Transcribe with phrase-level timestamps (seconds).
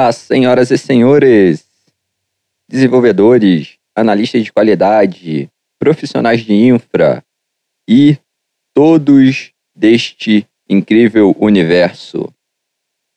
[0.00, 1.66] Olá, senhoras e senhores,
[2.70, 7.20] desenvolvedores, analistas de qualidade, profissionais de infra
[7.90, 8.16] e
[8.72, 12.32] todos deste incrível universo.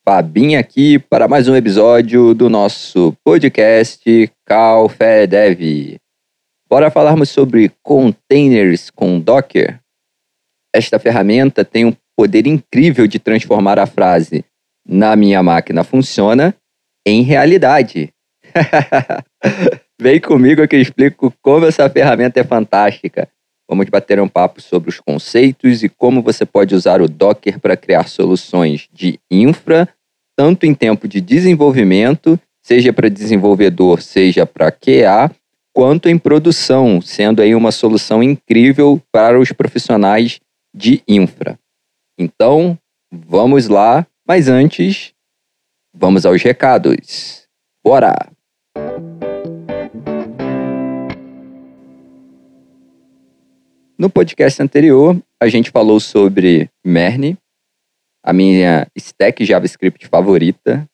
[0.03, 5.97] Fabinho aqui para mais um episódio do nosso podcast Calfé Dev.
[6.67, 9.79] Bora falarmos sobre containers com Docker?
[10.73, 14.43] Esta ferramenta tem um poder incrível de transformar a frase
[14.83, 16.55] na minha máquina funciona
[17.05, 18.13] em realidade.
[19.99, 23.27] Vem comigo que eu explico como essa ferramenta é fantástica.
[23.69, 27.77] Vamos bater um papo sobre os conceitos e como você pode usar o Docker para
[27.77, 29.87] criar soluções de infra,
[30.35, 35.31] tanto em tempo de desenvolvimento, seja para desenvolvedor, seja para QA,
[35.73, 40.41] quanto em produção, sendo aí uma solução incrível para os profissionais
[40.75, 41.57] de infra.
[42.19, 42.77] Então,
[43.09, 45.13] vamos lá mas antes,
[45.93, 47.47] vamos aos recados.
[47.83, 48.13] Bora!
[53.97, 57.37] No podcast anterior, a gente falou sobre Merne,
[58.23, 60.87] a minha stack JavaScript favorita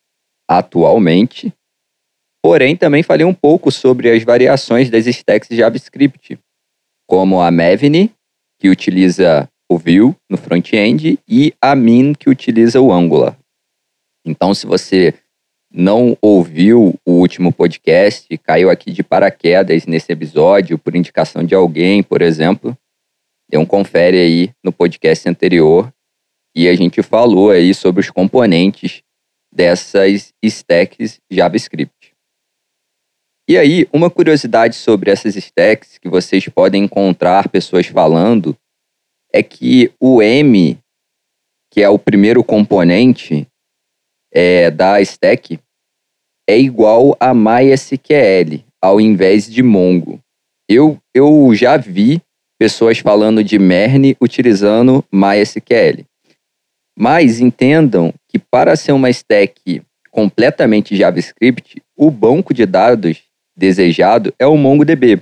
[0.47, 1.53] atualmente.
[2.43, 6.39] Porém, também falei um pouco sobre as variações das stacks JavaScript,
[7.07, 8.11] como a Mevini,
[8.59, 13.37] que utiliza o Vue no front-end e a Min que utiliza o Angular.
[14.27, 15.13] Então, se você
[15.71, 22.03] não ouviu o último podcast, caiu aqui de paraquedas nesse episódio por indicação de alguém,
[22.03, 22.77] por exemplo,
[23.49, 25.91] dê um confere aí no podcast anterior
[26.53, 29.01] e a gente falou aí sobre os componentes
[29.53, 32.13] dessas stacks JavaScript.
[33.49, 38.57] E aí, uma curiosidade sobre essas stacks que vocês podem encontrar pessoas falando
[39.31, 40.77] é que o M,
[41.71, 43.47] que é o primeiro componente
[44.31, 45.59] é, da stack,
[46.47, 50.19] é igual a MySQL, ao invés de Mongo.
[50.69, 52.21] Eu, eu já vi
[52.59, 56.05] pessoas falando de Merne utilizando MySQL.
[56.97, 63.21] Mas entendam que para ser uma stack completamente JavaScript, o banco de dados
[63.55, 65.21] desejado é o MongoDB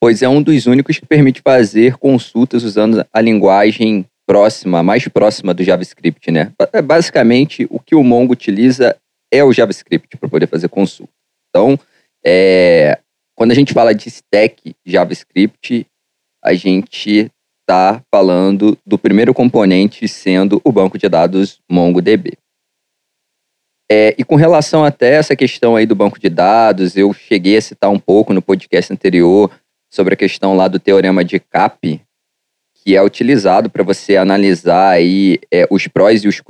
[0.00, 5.52] pois é um dos únicos que permite fazer consultas usando a linguagem próxima, mais próxima
[5.52, 6.52] do JavaScript, né?
[6.72, 8.96] É, basicamente, o que o Mongo utiliza
[9.28, 11.12] é o JavaScript para poder fazer consulta.
[11.48, 11.76] Então,
[12.24, 13.00] é,
[13.34, 15.84] quando a gente fala de stack JavaScript,
[16.44, 17.28] a gente
[17.60, 22.34] está falando do primeiro componente sendo o banco de dados MongoDB.
[23.90, 27.62] É, e com relação até essa questão aí do banco de dados, eu cheguei a
[27.62, 29.50] citar um pouco no podcast anterior
[29.92, 32.00] sobre a questão lá do teorema de CAP,
[32.82, 36.40] que é utilizado para você analisar aí é, os prós e os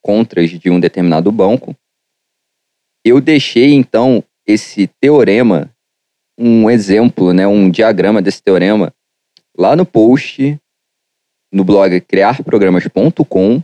[0.00, 1.76] contras de um determinado banco.
[3.04, 5.70] Eu deixei então esse teorema,
[6.38, 8.92] um exemplo, né, um diagrama desse teorema,
[9.56, 10.58] lá no post
[11.52, 13.60] no blog criarprogramas.com,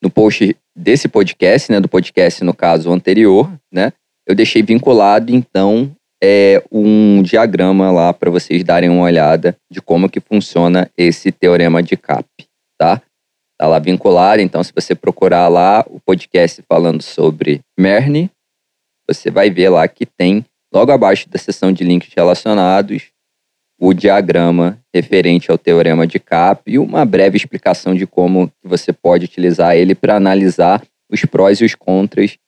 [0.00, 3.92] no post desse podcast, né, do podcast no caso anterior, né,
[4.26, 5.94] eu deixei vinculado então
[6.26, 11.82] é um diagrama lá para vocês darem uma olhada de como que funciona esse teorema
[11.82, 12.26] de CAP,
[12.78, 13.02] tá?
[13.58, 18.30] Tá lá vinculado, então se você procurar lá o podcast falando sobre Merne,
[19.06, 23.10] você vai ver lá que tem logo abaixo da seção de links relacionados
[23.78, 29.26] o diagrama referente ao teorema de CAP e uma breve explicação de como você pode
[29.26, 32.38] utilizar ele para analisar os prós e os contras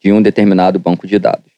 [0.00, 1.51] de um determinado banco de dados.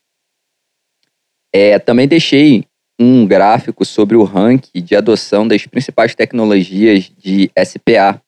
[1.57, 2.65] É, também deixei
[2.99, 8.21] um gráfico sobre o ranking de adoção das principais tecnologias de SPA,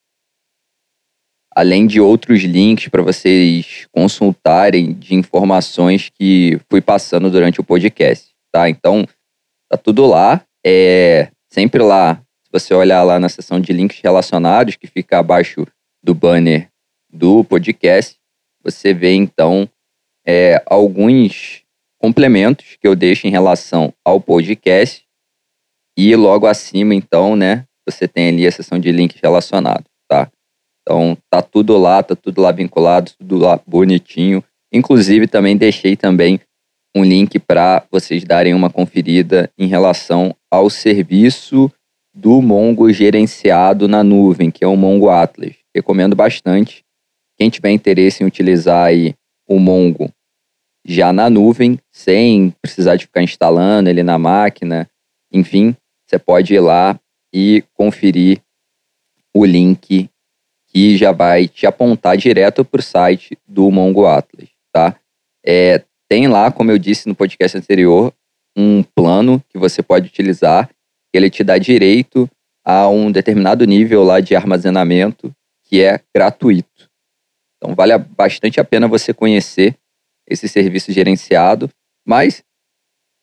[1.52, 8.28] além de outros links para vocês consultarem de informações que fui passando durante o podcast,
[8.52, 8.68] tá?
[8.68, 9.04] Então,
[9.68, 12.22] tá tudo lá, é sempre lá.
[12.44, 15.66] Se você olhar lá na seção de links relacionados, que fica abaixo
[16.00, 16.68] do banner
[17.12, 18.16] do podcast,
[18.62, 19.68] você vê então
[20.24, 21.65] é, alguns
[21.98, 25.04] complementos que eu deixo em relação ao podcast.
[25.98, 30.30] E logo acima, então, né, você tem ali a seção de links relacionados, tá?
[30.82, 34.44] Então, tá tudo lá, tá tudo lá vinculado, tudo lá bonitinho.
[34.72, 36.40] Inclusive, também deixei também
[36.94, 41.70] um link para vocês darem uma conferida em relação ao serviço
[42.14, 45.54] do Mongo gerenciado na nuvem, que é o Mongo Atlas.
[45.74, 46.82] Recomendo bastante.
[47.38, 49.14] Quem tiver interesse em utilizar aí
[49.46, 50.10] o Mongo
[50.86, 54.88] já na nuvem, sem precisar de ficar instalando ele na máquina.
[55.32, 56.98] Enfim, você pode ir lá
[57.34, 58.40] e conferir
[59.34, 60.08] o link
[60.68, 64.48] que já vai te apontar direto para o site do Mongo Atlas.
[64.72, 64.94] tá?
[65.44, 68.12] É, tem lá, como eu disse no podcast anterior,
[68.56, 70.70] um plano que você pode utilizar,
[71.12, 72.30] ele te dá direito
[72.64, 75.34] a um determinado nível lá de armazenamento
[75.64, 76.88] que é gratuito.
[77.56, 79.76] Então vale bastante a pena você conhecer
[80.28, 81.70] esse serviço gerenciado,
[82.06, 82.42] mas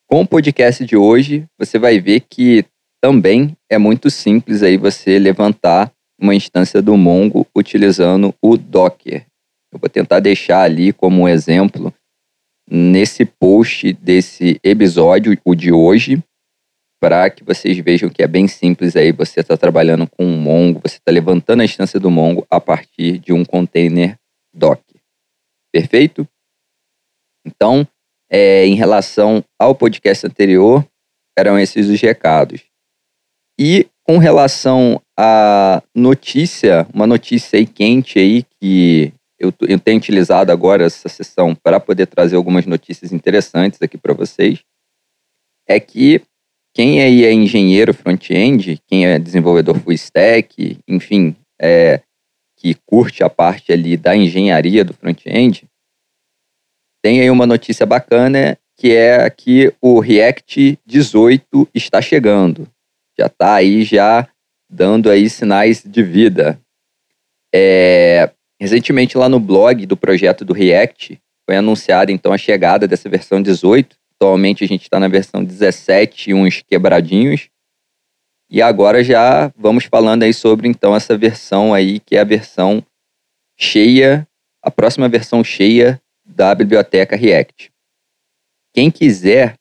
[0.07, 2.65] com o podcast de hoje, você vai ver que
[3.01, 9.25] também é muito simples aí você levantar uma instância do Mongo utilizando o Docker.
[9.73, 11.93] Eu vou tentar deixar ali como um exemplo
[12.69, 16.23] nesse post desse episódio, o de hoje,
[17.01, 19.11] para que vocês vejam que é bem simples aí.
[19.11, 23.17] Você está trabalhando com um Mongo, você está levantando a instância do Mongo a partir
[23.17, 24.15] de um container
[24.53, 25.01] Docker.
[25.73, 26.27] Perfeito?
[27.45, 27.87] Então,
[28.29, 30.85] é, em relação ao podcast anterior,
[31.37, 32.61] eram esses os recados.
[33.59, 40.51] E com relação à notícia, uma notícia aí quente aí que eu, eu tenho utilizado
[40.51, 44.59] agora essa sessão para poder trazer algumas notícias interessantes aqui para vocês,
[45.67, 46.21] é que
[46.73, 52.01] quem aí é engenheiro front-end, quem é desenvolvedor full stack, enfim, é,
[52.57, 55.67] que curte a parte ali da engenharia do front-end,
[57.03, 62.67] tem aí uma notícia bacana que é que o React 18 está chegando.
[63.17, 64.27] Já está aí já
[64.69, 66.59] dando aí sinais de vida.
[67.53, 73.07] É, recentemente lá no blog do projeto do React foi anunciada então a chegada dessa
[73.07, 77.49] versão 18 Atualmente a gente está na versão 17 uns quebradinhos.
[78.49, 82.81] E agora já vamos falando aí sobre então essa versão aí, que é a versão
[83.59, 84.25] cheia,
[84.61, 86.01] a próxima versão cheia
[86.35, 87.71] da biblioteca React.
[88.73, 89.55] Quem quiser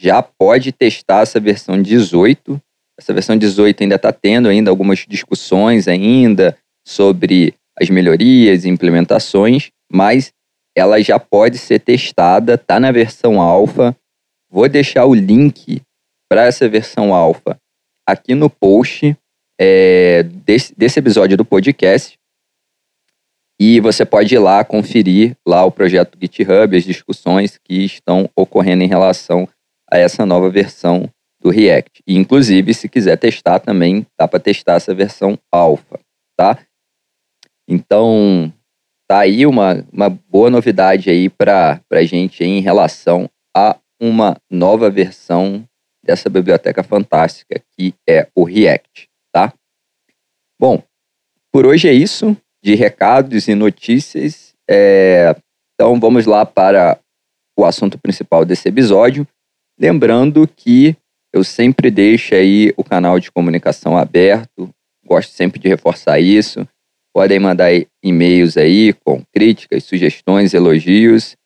[0.00, 2.60] já pode testar essa versão 18.
[2.98, 6.56] Essa versão 18 ainda está tendo ainda algumas discussões ainda
[6.86, 10.32] sobre as melhorias e implementações, mas
[10.76, 13.96] ela já pode ser testada, está na versão alfa,
[14.48, 15.82] Vou deixar o link
[16.30, 17.58] para essa versão alfa
[18.06, 19.16] aqui no post
[19.60, 22.18] é, desse, desse episódio do podcast.
[23.58, 28.84] E você pode ir lá conferir lá o projeto GitHub, as discussões que estão ocorrendo
[28.84, 29.48] em relação
[29.90, 31.08] a essa nova versão
[31.40, 32.02] do React.
[32.06, 35.98] E, inclusive, se quiser testar também, dá para testar essa versão alfa,
[36.36, 36.58] tá?
[37.66, 38.52] Então,
[39.08, 44.90] tá aí uma, uma boa novidade aí para a gente em relação a uma nova
[44.90, 45.66] versão
[46.04, 49.52] dessa biblioteca fantástica que é o React, tá?
[50.60, 50.82] Bom,
[51.50, 52.36] por hoje é isso
[52.66, 54.52] de recados e notícias.
[54.68, 55.36] É,
[55.72, 56.98] então vamos lá para
[57.56, 59.24] o assunto principal desse episódio.
[59.78, 60.96] Lembrando que
[61.32, 64.68] eu sempre deixo aí o canal de comunicação aberto,
[65.06, 66.66] gosto sempre de reforçar isso.
[67.14, 67.70] Podem mandar
[68.02, 71.36] e-mails aí com críticas, sugestões, elogios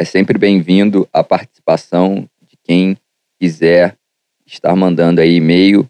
[0.00, 2.96] é sempre bem-vindo a participação de quem
[3.38, 3.98] quiser
[4.46, 5.86] estar mandando aí e-mail.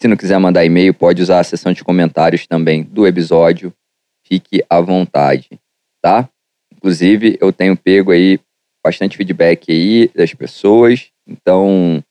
[0.00, 3.70] Se não quiser mandar e-mail, pode usar a seção de comentários também do episódio.
[4.32, 5.60] Fique à vontade,
[6.00, 6.26] tá?
[6.74, 8.40] Inclusive, eu tenho pego aí
[8.82, 12.02] bastante feedback aí das pessoas, então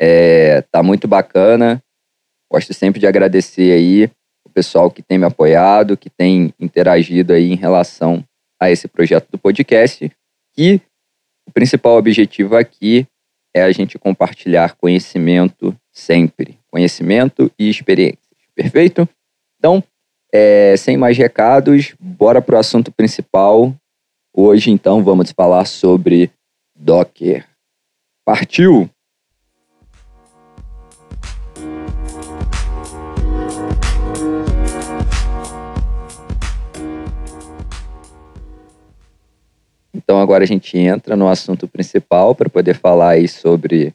[0.00, 1.82] é, tá muito bacana.
[2.48, 4.04] Gosto sempre de agradecer aí
[4.46, 8.24] o pessoal que tem me apoiado, que tem interagido aí em relação
[8.62, 10.08] a esse projeto do podcast
[10.52, 10.80] que
[11.44, 13.04] o principal objetivo aqui
[13.52, 18.38] é a gente compartilhar conhecimento sempre, conhecimento e experiências.
[18.54, 19.08] Perfeito?
[19.58, 19.82] Então,
[20.36, 23.72] é, sem mais recados, bora para o assunto principal.
[24.36, 26.28] Hoje, então, vamos falar sobre
[26.74, 27.46] Docker.
[28.26, 28.90] Partiu!
[39.94, 43.94] Então agora a gente entra no assunto principal para poder falar aí sobre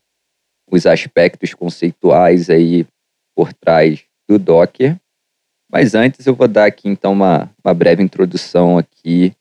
[0.71, 2.87] os aspectos conceituais aí
[3.35, 4.97] por trás do Docker.
[5.71, 9.33] Mas antes eu vou dar aqui então uma, uma breve introdução aqui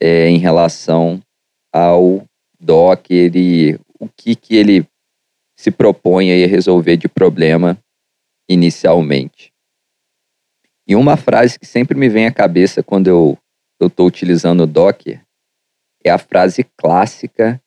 [0.00, 1.22] é, em relação
[1.72, 2.24] ao
[2.58, 4.86] Docker e o que, que ele
[5.56, 7.78] se propõe a resolver de problema
[8.48, 9.52] inicialmente.
[10.86, 13.38] E uma frase que sempre me vem à cabeça quando eu
[13.80, 15.22] estou utilizando o Docker
[16.04, 17.60] é a frase clássica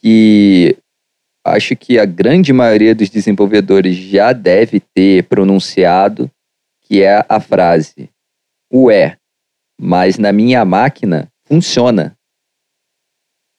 [0.00, 0.76] que
[1.44, 6.30] acho que a grande maioria dos desenvolvedores já deve ter pronunciado,
[6.88, 8.10] que é a frase:
[8.72, 9.18] Ué,
[9.78, 12.16] mas na minha máquina funciona.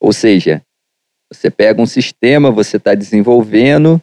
[0.01, 0.63] Ou seja,
[1.31, 4.01] você pega um sistema, você está desenvolvendo,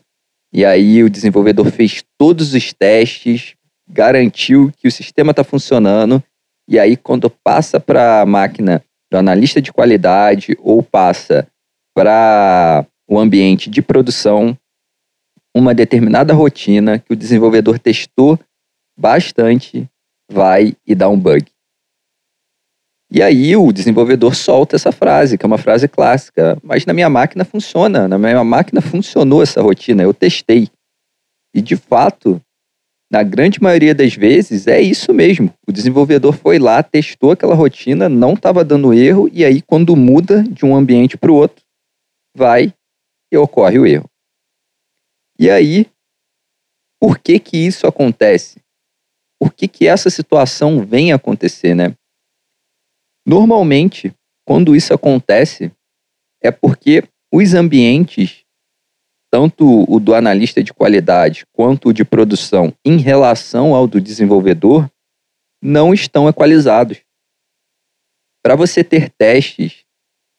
[0.53, 3.55] e aí o desenvolvedor fez todos os testes,
[3.89, 6.23] garantiu que o sistema está funcionando,
[6.69, 11.49] e aí quando passa para a máquina do analista de qualidade ou passa
[11.95, 14.57] para o ambiente de produção
[15.55, 18.39] uma determinada rotina que o desenvolvedor testou
[18.97, 19.89] bastante,
[20.31, 21.45] vai e dá um bug.
[23.11, 27.09] E aí o desenvolvedor solta essa frase, que é uma frase clássica, mas na minha
[27.09, 30.69] máquina funciona, na minha máquina funcionou essa rotina, eu testei.
[31.55, 32.43] E de fato,
[33.11, 35.55] na grande maioria das vezes é isso mesmo.
[35.67, 40.43] O desenvolvedor foi lá, testou aquela rotina, não estava dando erro, e aí quando muda
[40.43, 41.65] de um ambiente para o outro,
[42.37, 42.75] vai
[43.33, 44.11] e ocorre o erro.
[45.39, 45.87] E aí,
[47.01, 48.61] por que que isso acontece?
[49.39, 51.95] Por que que essa situação vem acontecer, né?
[53.27, 54.15] Normalmente,
[54.47, 55.73] quando isso acontece,
[56.43, 57.03] é porque
[57.33, 58.45] os ambientes,
[59.31, 64.89] tanto o do analista de qualidade quanto o de produção, em relação ao do desenvolvedor,
[65.63, 67.01] não estão equalizados.
[68.43, 69.85] Para você ter testes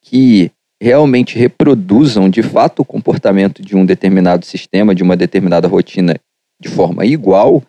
[0.02, 0.50] que
[0.82, 6.16] realmente reproduzam de fato o comportamento de um determinado sistema, de uma determinada rotina
[6.60, 7.62] de forma igual,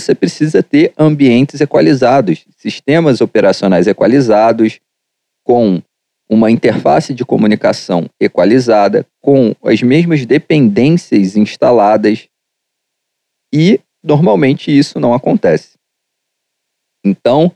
[0.00, 4.78] você precisa ter ambientes equalizados, sistemas operacionais equalizados,
[5.42, 5.82] com
[6.28, 12.28] uma interface de comunicação equalizada, com as mesmas dependências instaladas,
[13.54, 15.78] e normalmente isso não acontece.
[17.04, 17.52] Então,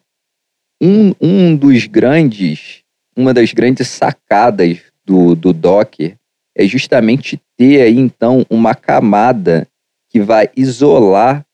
[0.81, 2.83] um, um dos grandes,
[3.17, 6.17] uma das grandes sacadas do, do Docker
[6.57, 9.67] é justamente ter aí então uma camada
[10.09, 11.45] que vai isolar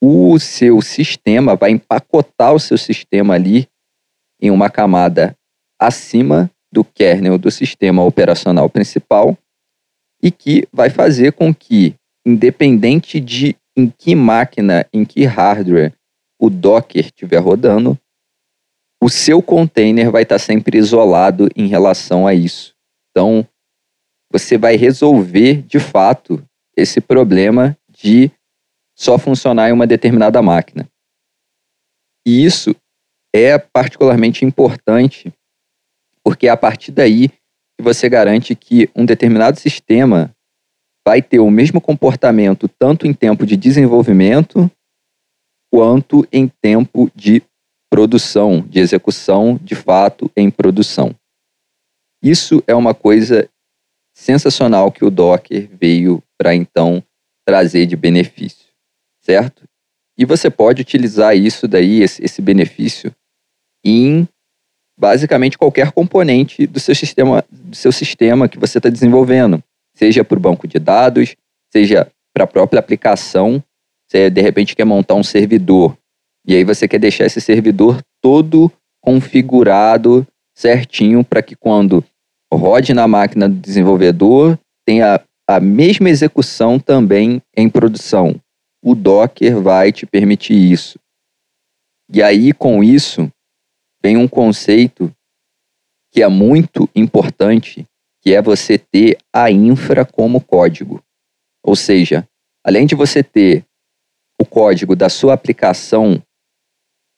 [0.00, 3.68] o seu sistema, vai empacotar o seu sistema ali
[4.40, 5.36] em uma camada
[5.80, 9.36] acima do kernel do sistema operacional principal
[10.22, 11.94] e que vai fazer com que,
[12.26, 15.94] independente de em que máquina, em que hardware
[16.40, 17.98] o Docker estiver rodando,
[19.00, 22.74] o seu container vai estar sempre isolado em relação a isso.
[23.10, 23.46] Então,
[24.30, 26.42] você vai resolver de fato
[26.76, 28.30] esse problema de
[28.98, 30.88] só funcionar em uma determinada máquina.
[32.26, 32.74] E isso
[33.32, 35.32] é particularmente importante,
[36.24, 40.34] porque é a partir daí que você garante que um determinado sistema
[41.06, 44.70] vai ter o mesmo comportamento tanto em tempo de desenvolvimento
[45.72, 47.42] quanto em tempo de
[47.90, 51.14] produção, de execução de fato em produção.
[52.22, 53.48] Isso é uma coisa
[54.12, 57.02] sensacional que o Docker veio para então
[57.46, 58.67] trazer de benefício
[59.28, 59.64] certo?
[60.16, 63.14] E você pode utilizar isso daí, esse, benefício,
[63.84, 64.26] em
[64.98, 69.62] basicamente qualquer componente do seu sistema, do seu sistema que você está desenvolvendo,
[69.94, 71.36] seja para o banco de dados,
[71.70, 73.62] seja para a própria aplicação.
[74.08, 75.96] Você de repente quer montar um servidor
[76.46, 82.02] e aí você quer deixar esse servidor todo configurado certinho para que quando
[82.52, 88.40] rode na máquina do desenvolvedor tenha a mesma execução também em produção
[88.82, 90.98] o Docker vai te permitir isso.
[92.12, 93.30] E aí, com isso,
[94.02, 95.12] vem um conceito
[96.10, 97.86] que é muito importante,
[98.22, 101.02] que é você ter a infra como código.
[101.62, 102.26] Ou seja,
[102.64, 103.64] além de você ter
[104.40, 106.22] o código da sua aplicação,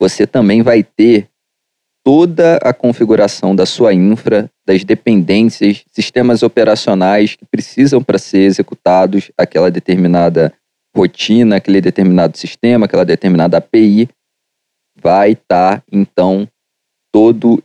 [0.00, 1.28] você também vai ter
[2.02, 9.30] toda a configuração da sua infra, das dependências, sistemas operacionais que precisam para ser executados
[9.36, 10.52] aquela determinada
[10.94, 14.08] rotina, aquele determinado sistema, aquela determinada API,
[14.96, 16.48] vai estar, tá, então,
[17.12, 17.62] todo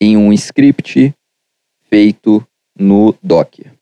[0.00, 1.14] em um script
[1.88, 2.46] feito
[2.78, 3.72] no Docker.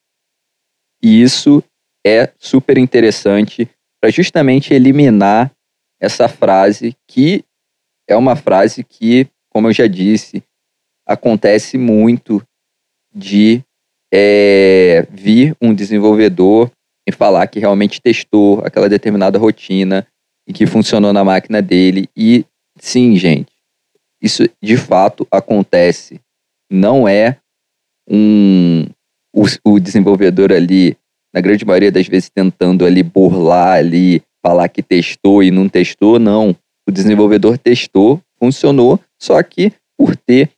[1.02, 1.62] E isso
[2.06, 3.68] é super interessante
[4.00, 5.52] para justamente eliminar
[6.00, 7.44] essa frase que
[8.08, 10.42] é uma frase que, como eu já disse,
[11.06, 12.42] acontece muito
[13.14, 13.62] de
[14.12, 16.70] é, vir um desenvolvedor
[17.08, 20.06] em falar que realmente testou aquela determinada rotina
[20.46, 22.06] e que funcionou na máquina dele.
[22.14, 22.44] E
[22.78, 23.50] sim, gente,
[24.20, 26.20] isso de fato acontece.
[26.70, 27.38] Não é
[28.06, 28.84] um
[29.34, 30.96] o, o desenvolvedor ali,
[31.32, 36.18] na grande maioria das vezes, tentando ali burlar ali, falar que testou e não testou,
[36.18, 36.54] não.
[36.86, 40.50] O desenvolvedor testou, funcionou, só que por ter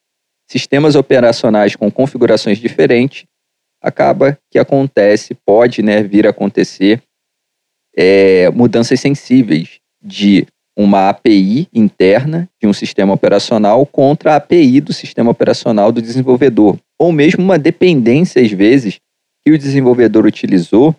[0.49, 3.25] sistemas operacionais com configurações diferentes,
[3.83, 7.03] acaba que acontece, pode né, vir a acontecer
[7.97, 10.47] é, mudanças sensíveis de
[10.77, 16.79] uma API interna de um sistema operacional contra a API do sistema operacional do desenvolvedor,
[16.99, 19.01] ou mesmo uma dependência, às vezes,
[19.45, 20.95] que o desenvolvedor utilizou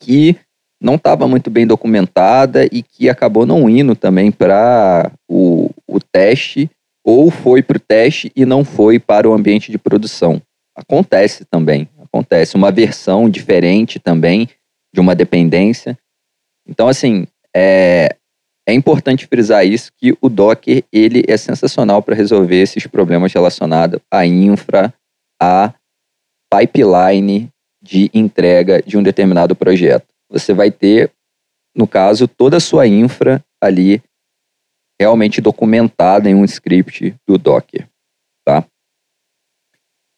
[0.00, 0.36] que
[0.80, 6.70] não estava muito bem documentada e que acabou não indo também para o, o teste
[7.04, 10.40] ou foi para o teste e não foi para o ambiente de produção.
[10.76, 12.56] Acontece também, acontece.
[12.56, 14.48] Uma versão diferente também
[14.92, 15.98] de uma dependência.
[16.66, 18.16] Então, assim, é,
[18.66, 24.00] é importante frisar isso, que o Docker ele é sensacional para resolver esses problemas relacionados
[24.10, 24.94] à infra,
[25.40, 25.74] à
[26.52, 27.48] pipeline
[27.82, 30.06] de entrega de um determinado projeto.
[30.30, 31.10] Você vai ter,
[31.74, 34.02] no caso, toda a sua infra ali
[35.00, 37.89] realmente documentada em um script do Docker?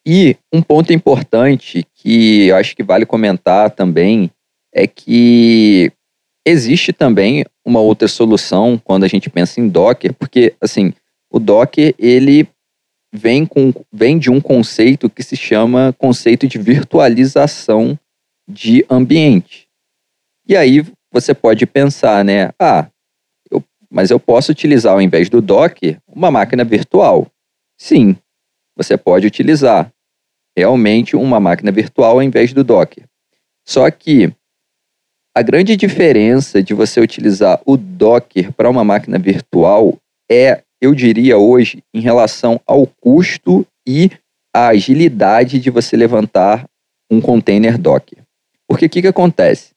[0.06, 4.30] E um ponto importante que eu acho que vale comentar também
[4.74, 5.92] é que
[6.44, 10.92] existe também uma outra solução quando a gente pensa em Docker, porque assim,
[11.30, 12.48] o Docker ele
[13.12, 17.98] vem, com, vem de um conceito que se chama conceito de virtualização
[18.48, 19.68] de ambiente.
[20.48, 22.50] E aí você pode pensar, né?
[22.58, 22.88] Ah,
[23.50, 27.28] eu, mas eu posso utilizar ao invés do Docker uma máquina virtual.
[27.78, 28.16] Sim,
[28.76, 29.92] você pode utilizar
[30.56, 33.04] realmente uma máquina virtual ao invés do Docker.
[33.66, 34.32] Só que
[35.34, 39.96] a grande diferença de você utilizar o Docker para uma máquina virtual
[40.30, 44.10] é, eu diria hoje, em relação ao custo e
[44.54, 46.68] a agilidade de você levantar
[47.10, 48.18] um container Docker.
[48.68, 49.70] Porque o que, que acontece?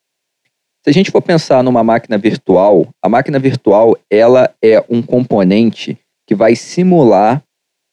[0.84, 5.98] Se a gente for pensar numa máquina virtual, a máquina virtual ela é um componente
[6.28, 7.42] que vai simular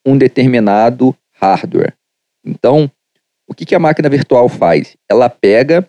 [0.06, 1.94] um determinado hardware.
[2.44, 2.90] Então,
[3.48, 4.96] o que, que a máquina virtual faz?
[5.10, 5.86] Ela pega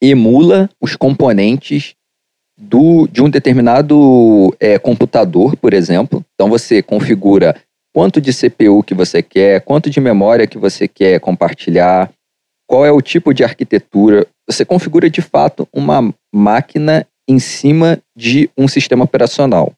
[0.00, 1.94] emula os componentes
[2.58, 6.24] do, de um determinado é, computador, por exemplo.
[6.34, 7.54] Então você configura
[7.94, 12.10] quanto de CPU que você quer, quanto de memória que você quer compartilhar,
[12.66, 14.26] qual é o tipo de arquitetura.
[14.48, 19.72] Você configura de fato uma máquina em cima de um sistema operacional.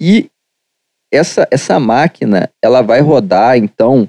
[0.00, 0.30] E
[1.14, 4.08] essa, essa máquina ela vai rodar então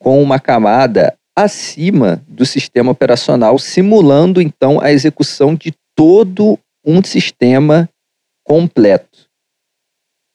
[0.00, 7.88] com uma camada acima do sistema operacional, simulando então a execução de todo um sistema
[8.44, 9.28] completo.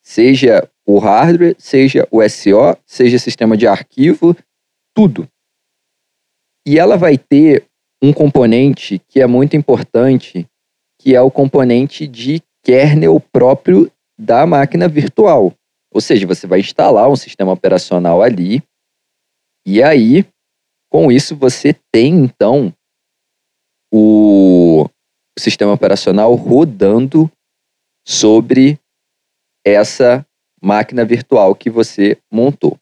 [0.04, 4.36] Seja o hardware, seja o SO, seja sistema de arquivo,
[4.96, 5.28] tudo.
[6.68, 7.66] E ela vai ter
[8.02, 10.48] um componente que é muito importante,
[11.00, 15.54] que é o componente de kernel próprio da máquina virtual.
[15.92, 18.64] Ou seja, você vai instalar um sistema operacional ali,
[19.66, 20.26] e aí
[20.90, 22.74] com isso, você tem, então,
[23.94, 24.90] o
[25.38, 27.32] sistema operacional rodando
[28.06, 28.80] sobre
[29.64, 30.26] essa
[30.60, 32.78] máquina virtual que você montou.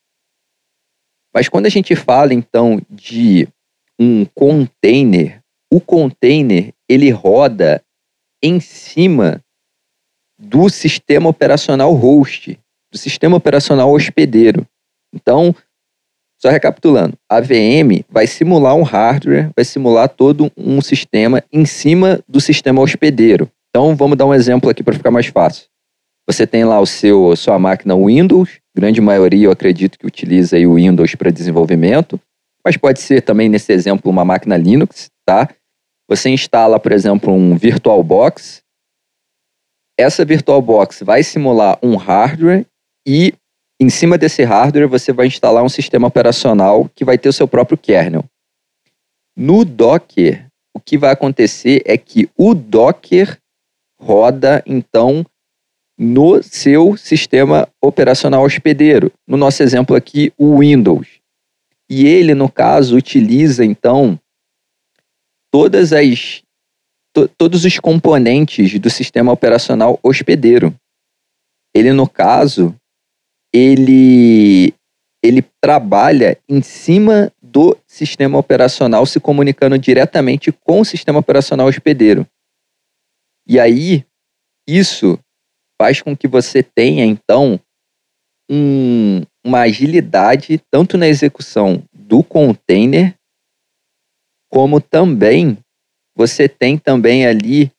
[1.34, 3.48] Mas quando a gente fala, então, de
[4.00, 5.42] um container,
[5.72, 7.84] o container ele roda
[8.42, 9.44] em cima
[10.40, 12.58] do sistema operacional host,
[12.98, 14.66] do sistema operacional hospedeiro.
[15.14, 15.56] Então,
[16.42, 22.20] só recapitulando, a VM vai simular um hardware, vai simular todo um sistema em cima
[22.28, 23.50] do sistema hospedeiro.
[23.70, 25.68] Então vamos dar um exemplo aqui para ficar mais fácil.
[26.28, 30.76] Você tem lá o seu sua máquina Windows, grande maioria eu acredito que utiliza o
[30.76, 32.20] Windows para desenvolvimento,
[32.64, 35.50] mas pode ser também nesse exemplo uma máquina Linux, tá?
[36.08, 38.62] Você instala, por exemplo, um VirtualBox.
[39.98, 42.66] Essa VirtualBox vai simular um hardware
[43.08, 43.34] e
[43.80, 47.48] em cima desse hardware, você vai instalar um sistema operacional que vai ter o seu
[47.48, 48.26] próprio kernel.
[49.36, 53.40] No Docker, o que vai acontecer é que o Docker
[54.00, 55.26] roda, então,
[55.98, 59.12] no seu sistema operacional hospedeiro.
[59.28, 61.08] No nosso exemplo aqui, o Windows.
[61.90, 64.20] E ele, no caso, utiliza, então,
[65.52, 66.42] todas as
[67.14, 70.76] to, todos os componentes do sistema operacional hospedeiro.
[71.74, 72.76] Ele, no caso,
[73.58, 74.74] ele,
[75.24, 82.28] ele trabalha em cima do sistema operacional, se comunicando diretamente com o sistema operacional hospedeiro.
[83.48, 84.06] E aí,
[84.68, 85.18] isso
[85.82, 87.60] faz com que você tenha, então,
[88.50, 93.16] um, uma agilidade tanto na execução do container,
[94.52, 95.58] como também
[96.16, 97.72] você tem também ali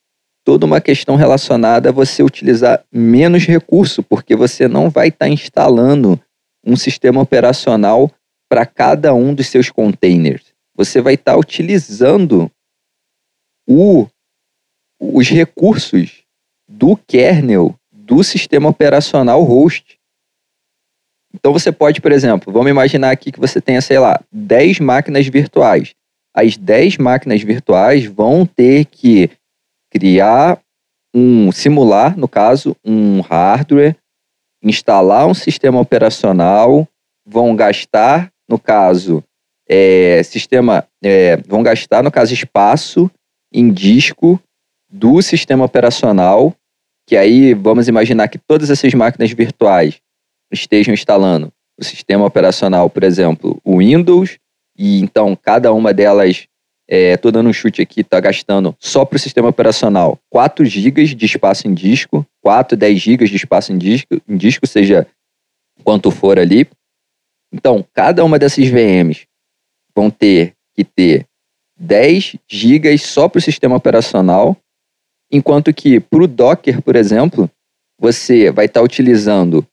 [0.48, 5.28] toda uma questão relacionada a você utilizar menos recurso, porque você não vai estar tá
[5.28, 6.18] instalando
[6.64, 8.10] um sistema operacional
[8.48, 10.54] para cada um dos seus containers.
[10.74, 12.50] Você vai estar tá utilizando
[13.68, 14.06] o,
[14.98, 16.22] os recursos
[16.66, 19.98] do kernel do sistema operacional host.
[21.34, 25.26] Então você pode, por exemplo, vamos imaginar aqui que você tenha, sei lá, 10 máquinas
[25.26, 25.94] virtuais.
[26.34, 29.30] As 10 máquinas virtuais vão ter que
[29.90, 30.60] criar
[31.14, 33.96] um simular, no caso, um hardware
[34.62, 36.86] instalar um sistema operacional,
[37.26, 39.22] vão gastar, no caso,
[39.68, 43.10] é, sistema, é, vão gastar, no caso, espaço
[43.52, 44.40] em disco
[44.90, 46.54] do sistema operacional,
[47.06, 50.00] que aí vamos imaginar que todas essas máquinas virtuais
[50.52, 54.38] estejam instalando o sistema operacional, por exemplo, o Windows,
[54.76, 56.46] e então cada uma delas,
[56.88, 61.04] estou é, dando um chute aqui, está gastando só para o sistema operacional 4 GB
[61.14, 65.06] de espaço em disco, 4, 10 GB de espaço em disco, em disco, seja
[65.84, 66.66] quanto for ali.
[67.52, 69.26] Então, cada uma dessas VMs
[69.94, 71.26] vão ter que ter
[71.78, 74.56] 10 GB só para o sistema operacional,
[75.30, 77.50] enquanto que para o Docker, por exemplo,
[78.00, 79.66] você vai estar tá utilizando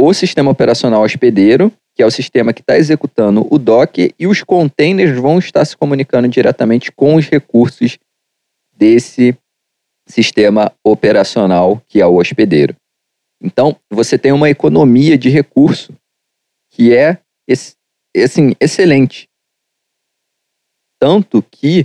[0.00, 4.44] o sistema operacional hospedeiro, que é o sistema que está executando o Docker, e os
[4.44, 7.98] containers vão estar se comunicando diretamente com os recursos
[8.72, 9.36] desse
[10.08, 12.76] sistema operacional que é o hospedeiro.
[13.42, 15.92] Então, você tem uma economia de recurso
[16.70, 17.18] que é
[18.22, 19.28] assim, excelente.
[21.00, 21.84] Tanto que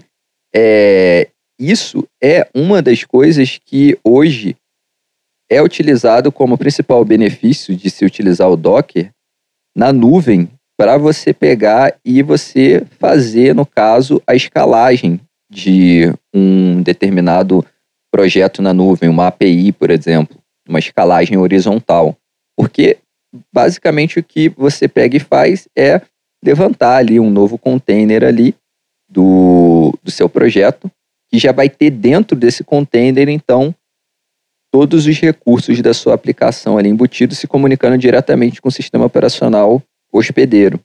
[0.54, 1.28] é,
[1.60, 4.56] isso é uma das coisas que hoje
[5.50, 9.12] é utilizado como principal benefício de se utilizar o Docker
[9.76, 17.66] na nuvem para você pegar e você fazer, no caso, a escalagem de um determinado
[18.12, 22.16] projeto na nuvem, uma API, por exemplo, uma escalagem horizontal.
[22.56, 22.98] Porque
[23.54, 26.02] basicamente o que você pega e faz é
[26.44, 28.56] levantar ali um novo container ali
[29.10, 30.92] do, do seu projeto,
[31.32, 33.74] que já vai ter dentro desse container, então,
[34.74, 39.84] todos os recursos da sua aplicação ali embutidos se comunicando diretamente com o sistema operacional
[40.12, 40.80] hospedeiro.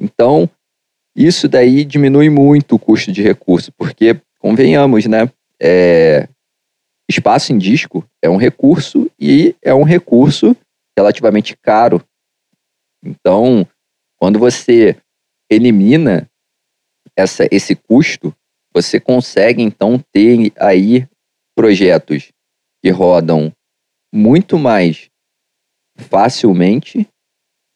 [0.00, 0.48] Então,
[1.14, 5.30] isso daí diminui muito o custo de recurso, porque, convenhamos, né?
[5.60, 6.26] É,
[7.06, 10.56] espaço em disco é um recurso e é um recurso
[10.96, 12.02] relativamente caro.
[13.04, 13.68] Então,
[14.16, 14.96] quando você
[15.50, 16.26] elimina
[17.14, 18.34] essa, esse custo,
[18.72, 21.06] você consegue então ter aí
[21.54, 22.32] projetos
[22.84, 23.50] que rodam
[24.14, 25.08] muito mais
[25.96, 27.08] facilmente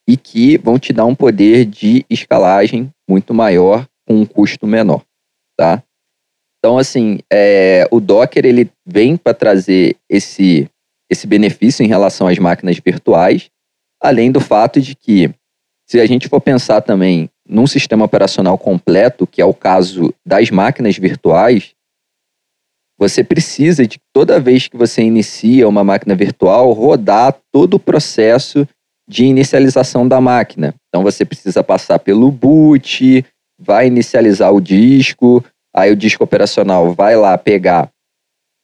[0.06, 5.02] e que vão te dar um poder de escalagem muito maior com um custo menor,
[5.56, 5.82] tá?
[6.58, 10.68] Então, assim, é, o Docker ele vem para trazer esse,
[11.10, 13.48] esse benefício em relação às máquinas virtuais,
[14.02, 15.32] além do fato de que,
[15.88, 20.50] se a gente for pensar também num sistema operacional completo, que é o caso das
[20.50, 21.74] máquinas virtuais,
[22.98, 28.66] você precisa de toda vez que você inicia uma máquina virtual rodar todo o processo
[29.08, 30.74] de inicialização da máquina.
[30.88, 33.24] Então você precisa passar pelo boot,
[33.58, 35.42] vai inicializar o disco,
[35.74, 37.88] aí o disco operacional vai lá pegar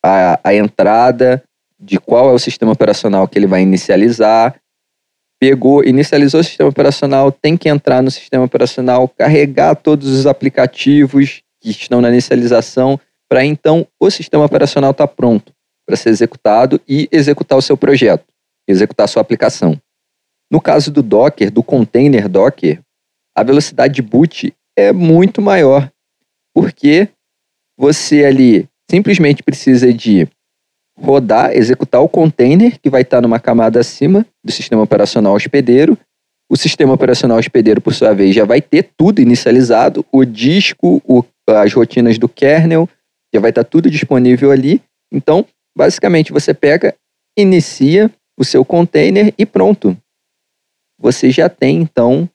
[0.04, 1.42] a, a entrada
[1.80, 4.54] de qual é o sistema operacional que ele vai inicializar.
[5.40, 11.42] Pegou, inicializou o sistema operacional, tem que entrar no sistema operacional, carregar todos os aplicativos
[11.60, 12.98] que estão na inicialização
[13.34, 15.52] para então o sistema operacional estar tá pronto
[15.84, 18.24] para ser executado e executar o seu projeto,
[18.68, 19.76] executar a sua aplicação.
[20.48, 22.80] No caso do Docker, do container Docker,
[23.36, 25.90] a velocidade de boot é muito maior,
[26.54, 27.08] porque
[27.76, 30.28] você ali simplesmente precisa de
[30.96, 35.98] rodar, executar o container que vai estar numa camada acima do sistema operacional hospedeiro.
[36.48, 41.24] O sistema operacional hospedeiro, por sua vez, já vai ter tudo inicializado, o disco, o,
[41.48, 42.88] as rotinas do kernel,
[43.34, 44.80] já vai estar tudo disponível ali.
[45.12, 45.44] Então,
[45.76, 46.94] basicamente, você pega,
[47.36, 49.96] inicia o seu container e pronto.
[50.98, 52.28] Você já tem, então,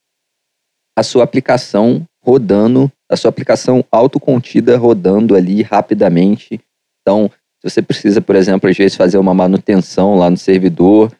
[0.97, 6.59] a sua aplicação rodando, a sua aplicação autocontida rodando ali rapidamente.
[7.01, 7.31] Então,
[7.61, 11.11] se você precisa, por exemplo, às vezes fazer uma manutenção lá no servidor,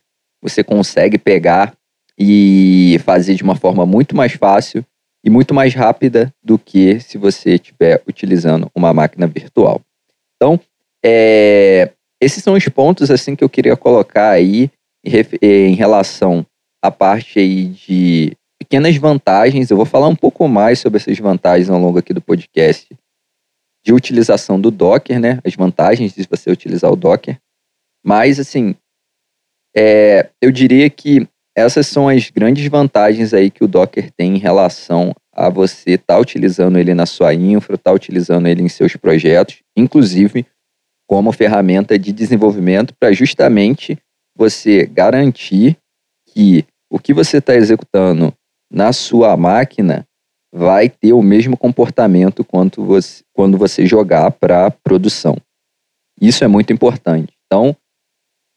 [0.41, 1.73] você consegue pegar
[2.17, 4.85] e fazer de uma forma muito mais fácil
[5.23, 9.81] e muito mais rápida do que se você estiver utilizando uma máquina virtual.
[10.35, 10.59] Então,
[11.03, 14.69] é, esses são os pontos assim que eu queria colocar aí
[15.41, 16.45] em relação
[16.81, 19.69] à parte aí de pequenas vantagens.
[19.69, 22.87] Eu vou falar um pouco mais sobre essas vantagens ao longo aqui do podcast
[23.83, 25.39] de utilização do Docker, né?
[25.43, 27.39] As vantagens de você utilizar o Docker.
[28.03, 28.75] Mas, assim,
[29.75, 31.27] é, eu diria que
[31.59, 36.15] essas são as grandes vantagens aí que o Docker tem em relação a você estar
[36.15, 40.45] tá utilizando ele na sua infra, estar tá utilizando ele em seus projetos, inclusive
[41.07, 43.97] como ferramenta de desenvolvimento para justamente
[44.35, 45.77] você garantir
[46.27, 48.33] que o que você está executando
[48.71, 50.05] na sua máquina
[50.53, 55.35] vai ter o mesmo comportamento quanto você, quando você jogar para produção.
[56.21, 57.33] Isso é muito importante.
[57.45, 57.75] Então,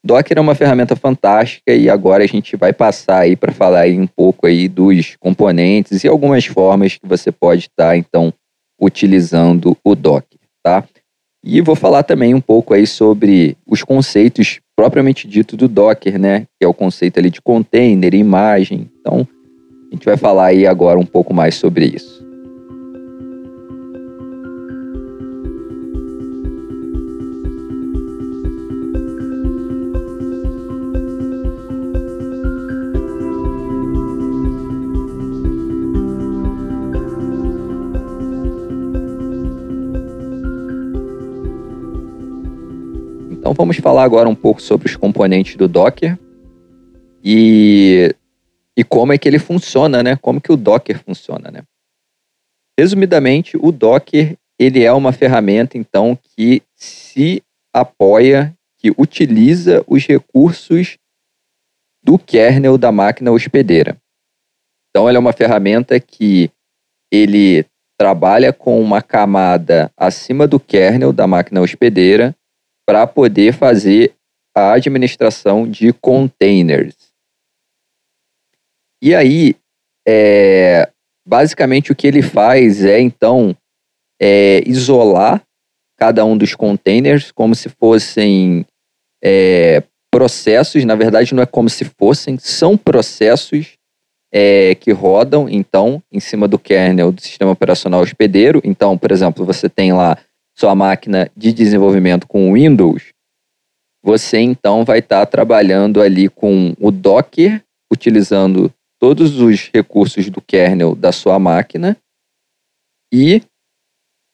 [0.05, 3.99] Docker é uma ferramenta fantástica e agora a gente vai passar aí para falar aí
[3.99, 8.33] um pouco aí dos componentes e algumas formas que você pode estar tá, então
[8.81, 10.85] utilizando o Docker, tá?
[11.45, 16.47] E vou falar também um pouco aí sobre os conceitos propriamente dito do Docker, né?
[16.59, 18.91] Que é o conceito ali de container, imagem.
[19.01, 19.27] Então,
[19.91, 22.22] a gente vai falar aí agora um pouco mais sobre isso.
[43.53, 46.19] Então vamos falar agora um pouco sobre os componentes do Docker
[47.23, 48.17] e,
[48.75, 50.17] e como é que ele funciona, né?
[50.17, 51.62] Como que o Docker funciona, né?
[52.81, 57.43] Resumidamente, o Docker ele é uma ferramenta então que se
[57.75, 60.97] apoia, que utiliza os recursos
[62.03, 63.99] do kernel da máquina hospedeira.
[64.88, 66.51] Então, ele é uma ferramenta que
[67.12, 67.67] ele
[67.99, 72.35] trabalha com uma camada acima do kernel da máquina hospedeira
[72.87, 74.14] para poder fazer
[74.55, 76.95] a administração de containers.
[79.03, 79.57] E aí,
[80.07, 80.88] é,
[81.27, 83.57] basicamente o que ele faz é então
[84.21, 85.42] é, isolar
[85.97, 88.66] cada um dos containers como se fossem
[89.23, 90.85] é, processos.
[90.85, 93.79] Na verdade, não é como se fossem, são processos
[94.33, 98.61] é, que rodam então em cima do kernel do sistema operacional hospedeiro.
[98.64, 100.16] Então, por exemplo, você tem lá
[100.55, 103.12] sua máquina de desenvolvimento com Windows,
[104.03, 107.62] você então vai estar tá trabalhando ali com o Docker,
[107.93, 111.97] utilizando todos os recursos do kernel da sua máquina
[113.12, 113.43] e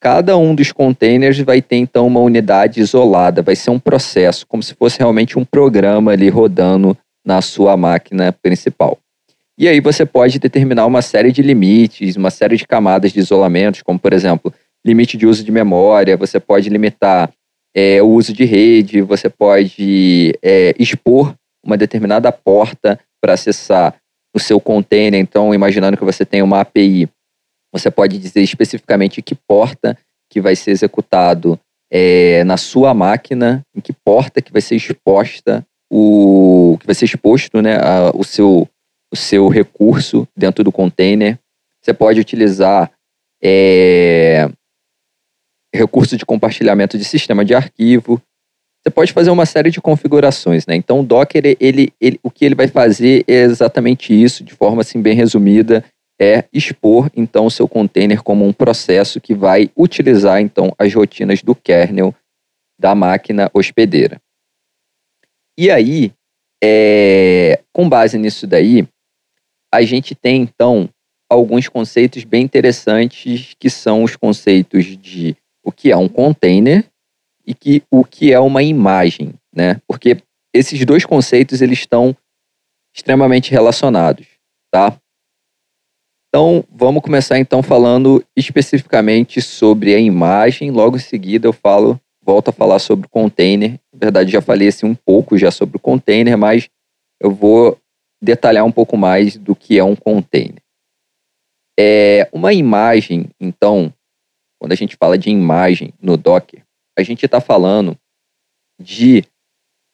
[0.00, 4.62] cada um dos containers vai ter então uma unidade isolada, vai ser um processo, como
[4.62, 8.98] se fosse realmente um programa ali rodando na sua máquina principal.
[9.59, 13.83] E aí você pode determinar uma série de limites, uma série de camadas de isolamentos,
[13.83, 14.54] como por exemplo,
[14.86, 17.30] limite de uso de memória, você pode limitar
[17.74, 23.94] é, o uso de rede, você pode é, expor uma determinada porta para acessar
[24.34, 25.20] o seu container.
[25.20, 27.08] Então, imaginando que você tem uma API,
[27.72, 29.96] você pode dizer especificamente que porta
[30.30, 31.58] que vai ser executado
[31.90, 37.06] é, na sua máquina, em que porta que vai ser exposta o que vai ser
[37.06, 38.68] exposto, né, a, o seu
[39.10, 41.38] o seu recurso dentro do container.
[41.82, 42.90] Você pode utilizar
[43.42, 44.50] é,
[45.78, 48.20] recurso de compartilhamento de sistema de arquivo.
[48.82, 50.74] Você pode fazer uma série de configurações, né?
[50.74, 54.82] Então, o Docker, ele, ele, o que ele vai fazer é exatamente isso, de forma
[54.82, 55.84] assim bem resumida,
[56.20, 61.42] é expor então o seu container como um processo que vai utilizar então as rotinas
[61.42, 62.14] do kernel
[62.78, 64.20] da máquina hospedeira.
[65.56, 66.12] E aí,
[66.62, 68.86] é, com base nisso daí,
[69.72, 70.88] a gente tem então
[71.30, 76.85] alguns conceitos bem interessantes que são os conceitos de o que é um container
[77.47, 79.81] e que, o que é uma imagem, né?
[79.87, 80.18] Porque
[80.55, 82.16] esses dois conceitos eles estão
[82.94, 84.27] extremamente relacionados,
[84.71, 84.99] tá?
[86.29, 90.71] Então, vamos começar então falando especificamente sobre a imagem.
[90.71, 93.81] Logo em seguida eu falo, volto a falar sobre o container.
[93.92, 96.68] Na verdade, já falei assim um pouco já sobre o container, mas
[97.21, 97.79] eu vou
[98.23, 100.61] detalhar um pouco mais do que é um container.
[101.81, 103.92] É uma imagem, então,
[104.59, 106.64] quando a gente fala de imagem no Docker,
[106.99, 107.97] a gente está falando
[108.81, 109.25] de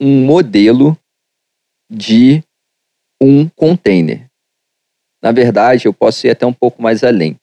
[0.00, 0.98] um modelo
[1.90, 2.42] de
[3.20, 4.28] um container.
[5.22, 7.36] Na verdade, eu posso ir até um pouco mais além.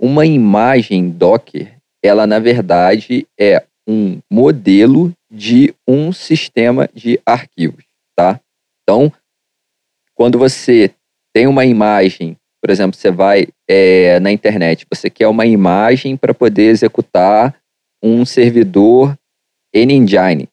[0.00, 7.84] Uma imagem Docker, ela na verdade é um modelo de um sistema de arquivos,
[8.16, 8.40] tá?
[8.82, 9.12] Então,
[10.14, 10.94] quando você
[11.32, 16.34] tem uma imagem por exemplo, você vai é, na internet, você quer uma imagem para
[16.34, 17.56] poder executar
[18.02, 19.16] um servidor
[19.74, 20.48] Nginx.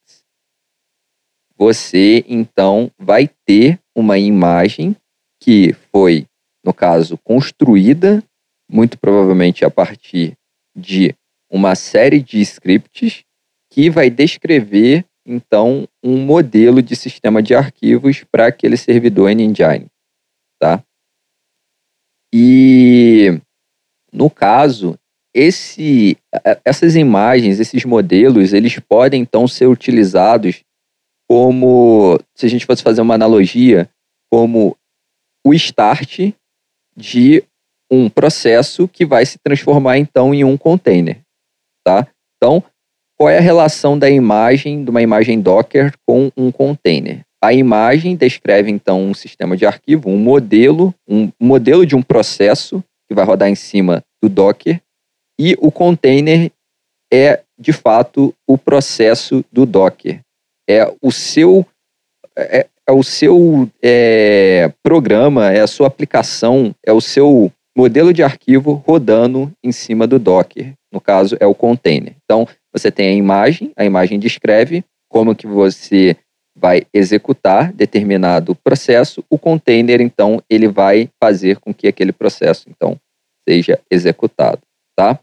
[1.58, 4.96] Você então vai ter uma imagem
[5.42, 6.26] que foi,
[6.64, 8.24] no caso, construída,
[8.70, 10.38] muito provavelmente a partir
[10.76, 11.16] de
[11.50, 13.24] uma série de scripts
[13.72, 19.88] que vai descrever então um modelo de sistema de arquivos para aquele servidor Nginx,
[20.60, 20.84] tá?
[22.38, 23.40] E
[24.12, 25.00] no caso,
[25.34, 26.18] esse,
[26.66, 30.62] essas imagens, esses modelos, eles podem então ser utilizados
[31.30, 33.90] como, se a gente fosse fazer uma analogia,
[34.30, 34.76] como
[35.48, 36.34] o start
[36.94, 37.42] de
[37.90, 41.22] um processo que vai se transformar então em um container,
[41.86, 42.06] tá?
[42.36, 42.62] Então,
[43.18, 47.22] qual é a relação da imagem, de uma imagem Docker com um container?
[47.44, 52.84] A imagem descreve então um sistema de arquivo, um modelo, um modelo de um processo
[53.08, 54.82] que vai rodar em cima do Docker,
[55.40, 56.52] e o container
[57.12, 60.22] é de fato o processo do Docker.
[60.68, 61.66] É o seu
[62.38, 68.24] é, é o seu é, programa, é a sua aplicação, é o seu modelo de
[68.24, 70.74] arquivo rodando em cima do Docker.
[70.92, 72.16] No caso, é o container.
[72.24, 76.16] Então, você tem a imagem, a imagem descreve como que você
[76.56, 82.98] vai executar determinado processo, o container, então, ele vai fazer com que aquele processo, então,
[83.48, 84.62] seja executado,
[84.96, 85.20] tá?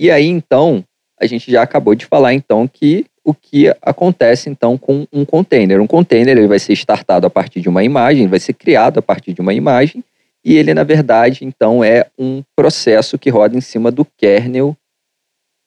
[0.00, 0.82] E aí, então,
[1.20, 5.80] a gente já acabou de falar, então, que o que acontece, então, com um container.
[5.80, 9.02] Um container, ele vai ser startado a partir de uma imagem, vai ser criado a
[9.02, 10.02] partir de uma imagem,
[10.44, 14.76] e ele, na verdade, então, é um processo que roda em cima do kernel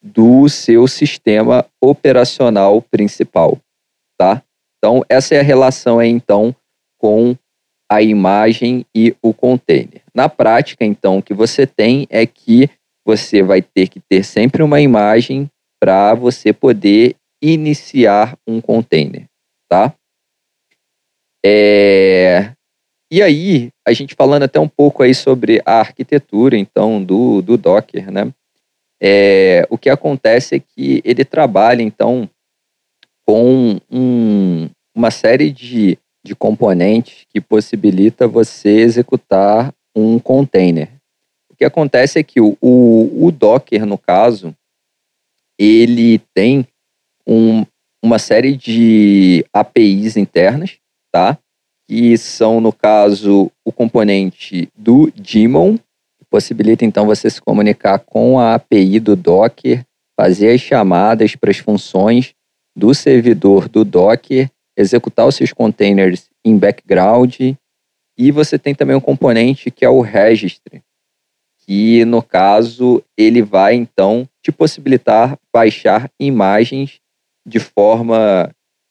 [0.02, 3.58] do seu sistema operacional principal,
[4.20, 4.44] tá?
[4.78, 6.56] Então, essa é a relação aí, então,
[6.98, 7.36] com
[7.90, 10.02] a imagem e o container.
[10.14, 12.70] Na prática, então, o que você tem é que
[13.06, 15.50] você vai ter que ter sempre uma imagem
[15.82, 19.26] para você poder iniciar um container,
[19.70, 19.94] tá?
[21.44, 22.52] É,
[23.12, 27.58] e aí, a gente falando até um pouco aí sobre a arquitetura, então, do, do
[27.58, 28.32] Docker, né?
[29.02, 32.30] É, o que acontece é que ele trabalha, então,
[33.30, 40.90] com um, uma série de, de componentes que possibilita você executar um container.
[41.48, 44.52] O que acontece é que o, o, o Docker, no caso,
[45.60, 46.66] ele tem
[47.28, 47.64] um,
[48.04, 50.80] uma série de APIs internas,
[51.12, 51.38] tá?
[51.88, 58.40] que são, no caso, o componente do daemon, que possibilita então você se comunicar com
[58.40, 59.86] a API do Docker,
[60.20, 62.34] fazer as chamadas para as funções
[62.80, 67.38] do servidor do Docker, executar os seus containers em background,
[68.18, 70.82] e você tem também um componente que é o registry,
[71.66, 77.00] que no caso ele vai então te possibilitar baixar imagens
[77.46, 78.50] de forma,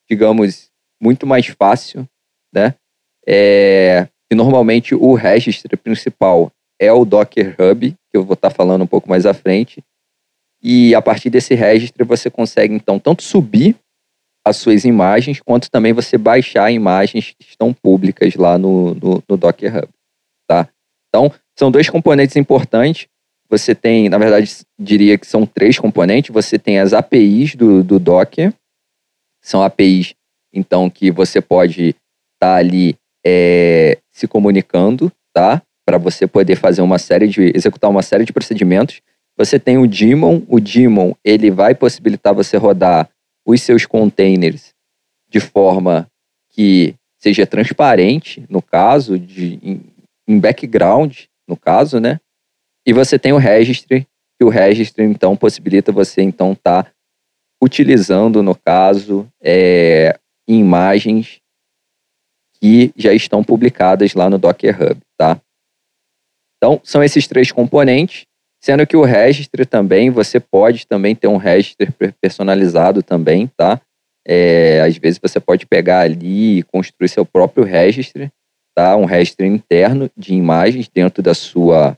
[0.08, 0.68] digamos,
[1.00, 2.06] muito mais fácil,
[2.52, 2.74] né?
[3.26, 8.82] É, e normalmente o registro principal é o Docker Hub, que eu vou estar falando
[8.82, 9.82] um pouco mais à frente.
[10.62, 13.76] E a partir desse registro você consegue então tanto subir
[14.44, 19.36] as suas imagens, quanto também você baixar imagens que estão públicas lá no, no, no
[19.36, 19.88] Docker Hub.
[20.46, 20.68] Tá?
[21.08, 23.06] Então, são dois componentes importantes.
[23.50, 26.32] Você tem, na verdade, diria que são três componentes.
[26.32, 28.52] Você tem as APIs do, do Docker,
[29.42, 30.14] são APIs,
[30.52, 31.96] então, que você pode estar
[32.40, 35.62] tá ali é, se comunicando, tá?
[35.86, 39.00] Para você poder fazer uma série de executar uma série de procedimentos.
[39.38, 43.08] Você tem o daemon, o daemon ele vai possibilitar você rodar
[43.46, 44.74] os seus containers
[45.30, 46.08] de forma
[46.50, 49.80] que seja transparente, no caso de em,
[50.26, 52.20] em background, no caso, né?
[52.84, 56.90] E você tem o registry, que o registry então possibilita você então estar tá
[57.62, 61.40] utilizando, no caso, é, imagens
[62.60, 65.40] que já estão publicadas lá no Docker Hub, tá?
[66.56, 68.26] Então, são esses três componentes,
[68.60, 73.80] sendo que o registry também, você pode também ter um registry personalizado também, tá?
[74.26, 78.30] É, às vezes você pode pegar ali e construir seu próprio registry,
[78.74, 78.96] tá?
[78.96, 81.96] Um registry interno de imagens dentro da sua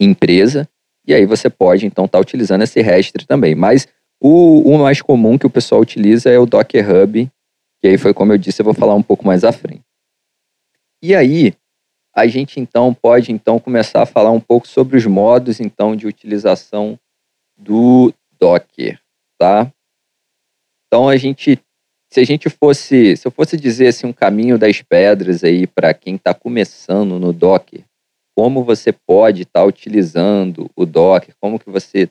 [0.00, 0.68] empresa,
[1.06, 3.54] e aí você pode então estar tá utilizando esse registry também.
[3.54, 3.86] Mas
[4.20, 7.30] o, o mais comum que o pessoal utiliza é o Docker Hub,
[7.80, 9.84] que aí foi como eu disse, eu vou falar um pouco mais à frente.
[11.02, 11.54] E aí,
[12.16, 16.06] a gente então pode então começar a falar um pouco sobre os modos então de
[16.06, 16.98] utilização
[17.54, 18.98] do Docker,
[19.38, 19.70] tá?
[20.86, 21.60] Então a gente,
[22.10, 25.92] se a gente fosse, se eu fosse dizer assim um caminho das pedras aí para
[25.92, 27.84] quem está começando no Docker,
[28.34, 32.08] como você pode estar tá utilizando o Docker, como que você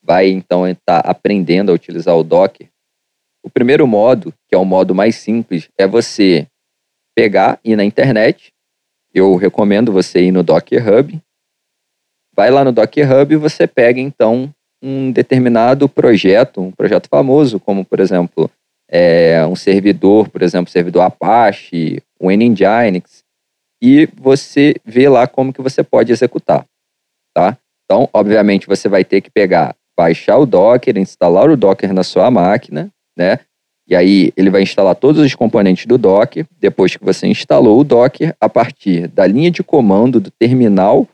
[0.00, 2.68] vai então estar tá aprendendo a utilizar o Docker,
[3.42, 6.46] o primeiro modo, que é o modo mais simples, é você
[7.16, 8.53] pegar e ir na internet.
[9.14, 11.22] Eu recomendo você ir no Docker Hub.
[12.34, 14.52] Vai lá no Docker Hub e você pega então
[14.82, 18.50] um determinado projeto, um projeto famoso, como por exemplo
[18.88, 23.22] é, um servidor, por exemplo, servidor Apache, o Nginx,
[23.82, 26.66] e você vê lá como que você pode executar,
[27.34, 27.56] tá?
[27.84, 32.30] Então, obviamente, você vai ter que pegar, baixar o Docker, instalar o Docker na sua
[32.30, 33.40] máquina, né?
[33.86, 36.46] E aí ele vai instalar todos os componentes do Docker.
[36.58, 41.06] Depois que você instalou o Docker, a partir da linha de comando do terminal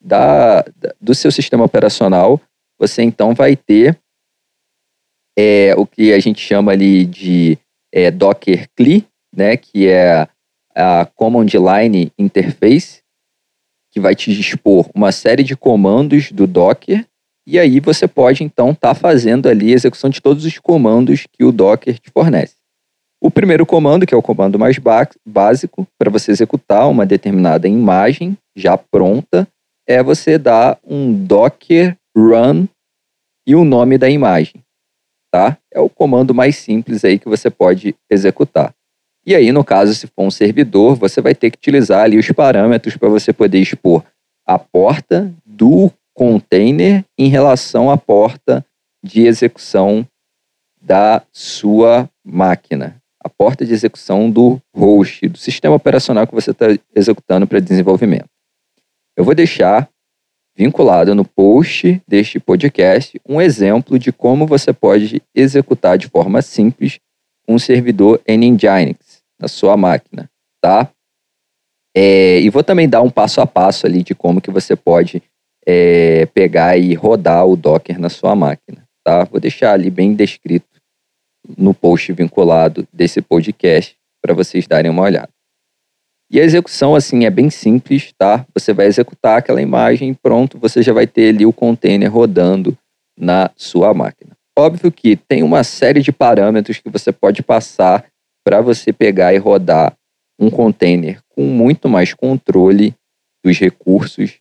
[0.00, 0.64] da,
[1.00, 2.40] do seu sistema operacional,
[2.78, 3.98] você então vai ter
[5.36, 7.58] é o que a gente chama ali de
[7.92, 9.04] é, Docker CLI,
[9.34, 10.28] né, que é
[10.74, 13.02] a Command Line Interface,
[13.90, 17.06] que vai te dispor uma série de comandos do Docker,
[17.46, 21.26] e aí você pode então estar tá fazendo ali a execução de todos os comandos
[21.32, 22.56] que o Docker te fornece.
[23.20, 24.76] O primeiro comando, que é o comando mais
[25.26, 29.48] básico, para você executar uma determinada imagem já pronta,
[29.86, 32.66] é você dar um docker run
[33.46, 34.62] e o nome da imagem,
[35.30, 35.58] tá?
[35.72, 38.74] É o comando mais simples aí que você pode executar.
[39.26, 42.30] E aí, no caso, se for um servidor, você vai ter que utilizar ali os
[42.30, 44.04] parâmetros para você poder expor
[44.46, 48.64] a porta do container em relação à porta
[49.02, 50.06] de execução
[50.80, 52.96] da sua máquina.
[53.22, 58.28] A porta de execução do host, do sistema operacional que você está executando para desenvolvimento.
[59.16, 59.88] Eu vou deixar
[60.56, 67.00] vinculado no post deste podcast um exemplo de como você pode executar de forma simples
[67.48, 70.90] um servidor Nginx na sua máquina, tá?
[71.96, 75.22] É, e vou também dar um passo a passo ali de como que você pode
[75.66, 79.24] é, pegar e rodar o Docker na sua máquina, tá?
[79.24, 80.66] Vou deixar ali bem descrito
[81.56, 85.28] no post vinculado desse podcast para vocês darem uma olhada.
[86.30, 88.46] E a execução, assim, é bem simples, tá?
[88.54, 92.76] Você vai executar aquela imagem pronto, você já vai ter ali o container rodando
[93.18, 94.32] na sua máquina.
[94.58, 98.04] Óbvio que tem uma série de parâmetros que você pode passar
[98.44, 99.94] para você pegar e rodar
[100.38, 102.94] um container com muito mais controle
[103.44, 104.38] dos recursos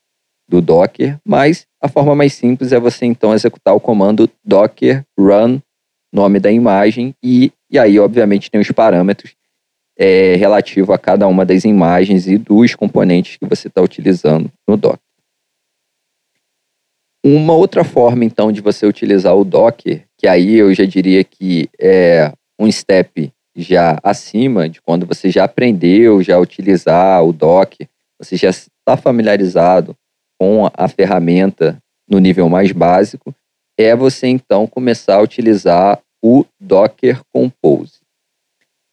[0.54, 5.60] do Docker, mas a forma mais simples é você então executar o comando docker run,
[6.14, 9.36] nome da imagem, e, e aí, obviamente, tem os parâmetros
[9.98, 14.78] é, relativo a cada uma das imagens e dos componentes que você está utilizando no
[14.78, 15.00] Docker.
[17.26, 21.68] Uma outra forma, então, de você utilizar o Docker, que aí eu já diria que
[21.80, 27.88] é um step já acima de quando você já aprendeu já utilizar o Docker,
[28.20, 29.96] você já está familiarizado
[30.40, 31.78] com a ferramenta
[32.08, 33.34] no nível mais básico,
[33.78, 38.02] é você então começar a utilizar o Docker Compose.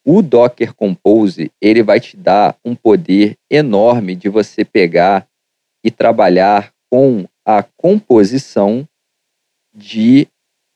[0.05, 5.27] O Docker Compose, ele vai te dar um poder enorme de você pegar
[5.85, 8.87] e trabalhar com a composição
[9.75, 10.27] de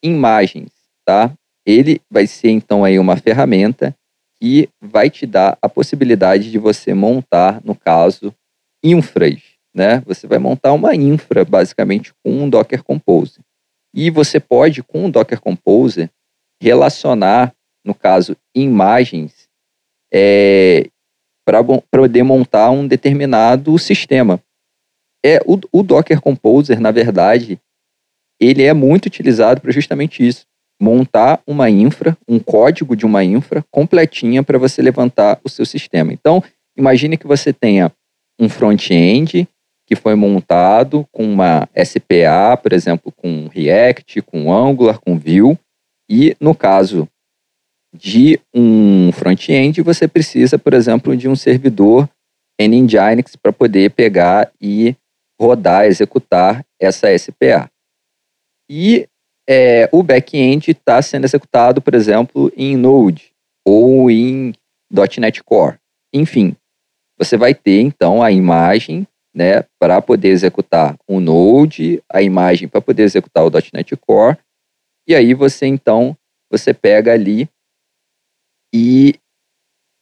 [0.03, 0.71] imagens,
[1.05, 1.33] tá?
[1.67, 3.95] Ele vai ser então aí uma ferramenta
[4.39, 8.35] que vai te dar a possibilidade de você montar, no caso,
[8.83, 9.41] infras,
[9.75, 10.03] né?
[10.07, 13.41] Você vai montar uma infra basicamente com um Docker Compose.
[13.95, 16.11] E você pode com o Docker Compose
[16.61, 17.55] relacionar
[17.85, 19.49] no caso, imagens,
[20.13, 20.89] é,
[21.45, 24.41] para poder montar um determinado sistema.
[25.25, 27.61] É, o, o Docker Composer, na verdade,
[28.41, 30.47] ele é muito utilizado para justamente isso.
[30.81, 36.13] Montar uma infra, um código de uma infra completinha para você levantar o seu sistema.
[36.13, 36.43] Então,
[36.77, 37.93] imagine que você tenha
[38.39, 39.47] um front-end
[39.87, 45.59] que foi montado com uma SPA, por exemplo, com React, com Angular, com Vue,
[46.09, 47.09] e no caso
[47.95, 52.09] de um front-end, você precisa, por exemplo, de um servidor
[52.61, 54.97] Nginx para poder pegar e
[55.41, 57.71] rodar, executar essa SPA.
[58.69, 59.07] E
[59.49, 63.33] é, o back-end está sendo executado, por exemplo, em Node
[63.65, 64.53] ou em
[65.19, 65.79] .NET Core.
[66.13, 66.57] Enfim,
[67.19, 72.81] você vai ter então a imagem né, para poder executar o Node, a imagem para
[72.81, 74.39] poder executar o .NET Core,
[75.07, 76.17] e aí você então
[76.51, 77.49] você pega ali
[78.73, 79.17] e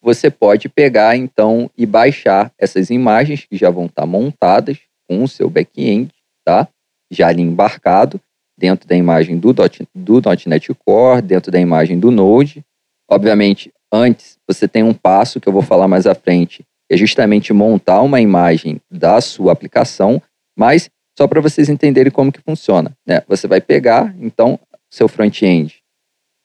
[0.02, 4.78] você pode pegar então e baixar essas imagens que já vão estar montadas
[5.08, 6.12] com o seu back-end,
[6.44, 6.68] tá?
[7.10, 8.20] Já ali embarcado
[8.58, 12.64] dentro da imagem do, dot, do .NET Core, dentro da imagem do Node.
[13.08, 17.53] Obviamente, antes você tem um passo que eu vou falar mais à frente, é justamente
[17.53, 20.20] montar uma imagem da sua aplicação,
[20.57, 23.22] mas só para vocês entenderem como que funciona, né?
[23.28, 24.59] Você vai pegar então
[24.90, 25.82] seu front-end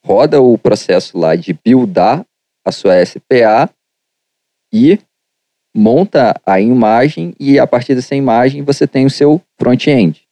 [0.07, 2.25] roda o processo lá de buildar
[2.65, 3.69] a sua SPA
[4.73, 4.97] e
[5.75, 10.23] monta a imagem e a partir dessa imagem você tem o seu front-end.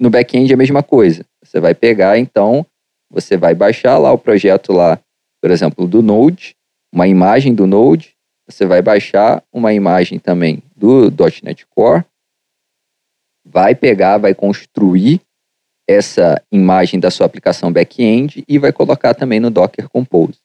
[0.00, 1.24] No back-end é a mesma coisa.
[1.42, 2.64] Você vai pegar, então,
[3.10, 5.00] você vai baixar lá o projeto lá,
[5.42, 6.54] por exemplo, do Node,
[6.92, 8.13] uma imagem do Node,
[8.46, 11.10] você vai baixar uma imagem também do
[11.42, 12.04] .NET Core,
[13.44, 15.20] vai pegar, vai construir
[15.88, 20.38] essa imagem da sua aplicação back-end e vai colocar também no Docker Compose.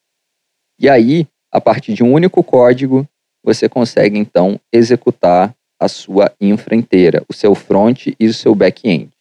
[0.80, 3.08] E aí, a partir de um único código,
[3.44, 9.12] você consegue então executar a sua infra inteira, o seu front e o seu back-end.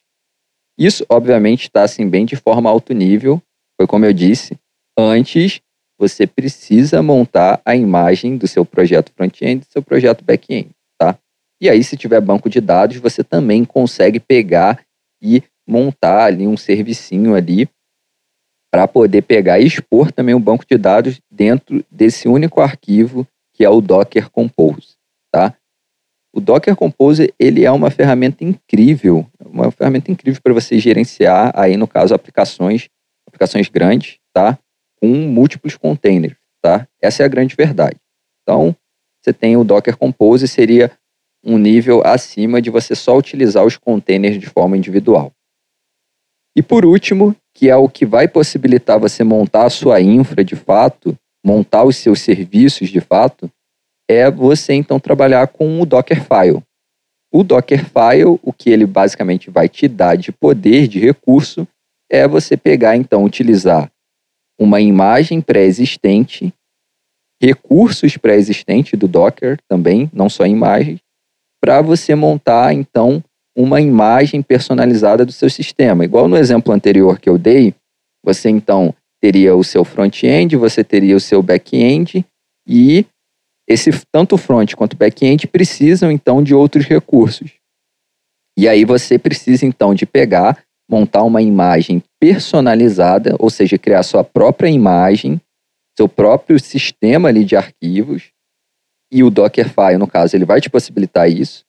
[0.77, 3.41] Isso, obviamente, está assim bem de forma alto nível,
[3.77, 4.57] foi como eu disse,
[4.97, 5.61] antes
[5.99, 11.19] você precisa montar a imagem do seu projeto front-end e do seu projeto back-end, tá?
[11.61, 14.81] E aí, se tiver banco de dados, você também consegue pegar
[15.21, 17.67] e montar ali um servicinho ali
[18.71, 23.65] para poder pegar e expor também o banco de dados dentro desse único arquivo que
[23.65, 24.95] é o Docker Compose,
[25.29, 25.53] tá?
[26.33, 31.75] O Docker Compose ele é uma ferramenta incrível, uma ferramenta incrível para você gerenciar aí
[31.75, 32.87] no caso aplicações,
[33.27, 34.57] aplicações grandes, tá?
[35.01, 36.87] Com múltiplos containers, tá?
[37.01, 37.97] Essa é a grande verdade.
[38.41, 38.75] Então,
[39.21, 40.91] você tem o Docker Compose seria
[41.43, 45.31] um nível acima de você só utilizar os containers de forma individual.
[46.55, 50.55] E por último, que é o que vai possibilitar você montar a sua infra de
[50.55, 53.49] fato, montar os seus serviços de fato,
[54.09, 56.63] é você então trabalhar com o Dockerfile.
[57.31, 61.67] O Dockerfile, o que ele basicamente vai te dar de poder, de recurso,
[62.09, 63.89] é você pegar então utilizar
[64.59, 66.53] uma imagem pré-existente,
[67.41, 70.99] recursos pré-existentes do Docker também, não só imagens,
[71.61, 73.23] para você montar então
[73.55, 76.03] uma imagem personalizada do seu sistema.
[76.03, 77.73] Igual no exemplo anterior que eu dei,
[78.23, 82.25] você então teria o seu front-end, você teria o seu back-end
[82.67, 83.05] e
[83.67, 87.51] esse tanto front quanto back-end precisam então de outros recursos.
[88.57, 94.23] E aí você precisa então de pegar, montar uma imagem personalizada, ou seja, criar sua
[94.23, 95.39] própria imagem,
[95.97, 98.31] seu próprio sistema ali de arquivos.
[99.11, 101.63] E o Dockerfile, no caso, ele vai te possibilitar isso.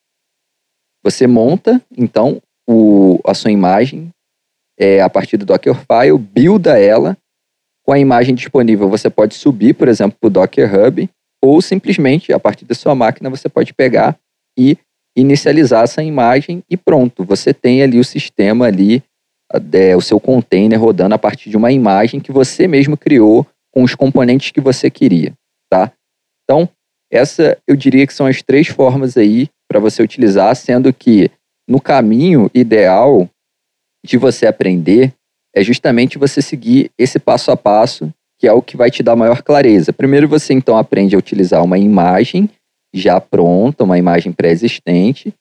[1.03, 4.11] Você monta então o, a sua imagem
[4.79, 7.17] é, a partir do Dockerfile, builda ela
[7.85, 8.89] com a imagem disponível.
[8.89, 11.09] Você pode subir, por exemplo, para o Docker Hub
[11.43, 14.19] ou simplesmente, a partir da sua máquina, você pode pegar
[14.59, 14.77] e
[15.17, 19.03] inicializar essa imagem e pronto, você tem ali o sistema ali,
[19.73, 23.83] é, o seu container rodando a partir de uma imagem que você mesmo criou com
[23.83, 25.33] os componentes que você queria,
[25.71, 25.93] tá?
[26.45, 26.69] Então,
[27.11, 31.31] essa eu diria que são as três formas aí para você utilizar, sendo que
[31.69, 33.29] no caminho ideal
[34.05, 35.13] de você aprender
[35.55, 39.15] é justamente você seguir esse passo a passo que é o que vai te dar
[39.15, 39.93] maior clareza.
[39.93, 42.49] Primeiro você então aprende a utilizar uma imagem
[42.93, 45.35] já pronta, uma imagem pré-existente.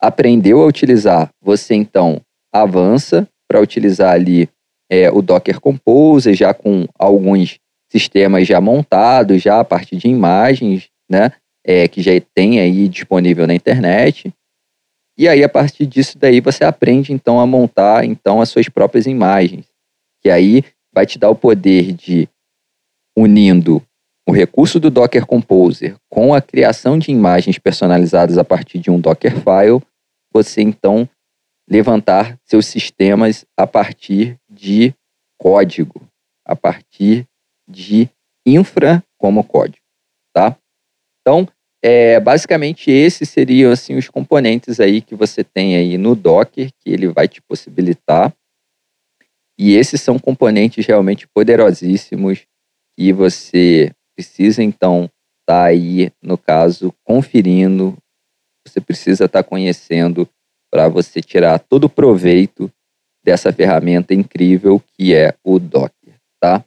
[0.00, 2.20] Aprendeu a utilizar, você então
[2.52, 4.48] avança para utilizar ali
[4.88, 7.58] é, o Docker Compose, já com alguns
[7.90, 11.32] sistemas já montados, já a partir de imagens, né?
[11.66, 14.32] É, que já tem aí disponível na internet.
[15.18, 19.06] E aí, a partir disso daí, você aprende então a montar então as suas próprias
[19.06, 19.66] imagens.
[20.22, 20.62] Que aí
[20.94, 22.28] vai te dar o poder de,
[23.18, 23.82] unindo
[24.28, 29.00] o recurso do Docker Composer com a criação de imagens personalizadas a partir de um
[29.00, 29.82] Dockerfile,
[30.32, 31.08] você então
[31.70, 34.92] levantar seus sistemas a partir de
[35.38, 36.02] código,
[36.44, 37.26] a partir
[37.68, 38.08] de
[38.44, 39.84] infra como código,
[40.34, 40.56] tá?
[41.20, 41.46] Então,
[41.82, 46.90] é, basicamente esses seriam assim os componentes aí que você tem aí no Docker que
[46.90, 48.34] ele vai te possibilitar
[49.58, 52.46] e esses são componentes realmente poderosíssimos
[52.96, 55.12] que você precisa, então, estar
[55.46, 57.96] tá aí, no caso, conferindo,
[58.66, 60.28] você precisa estar tá conhecendo
[60.70, 62.70] para você tirar todo o proveito
[63.24, 66.64] dessa ferramenta incrível que é o Docker, tá?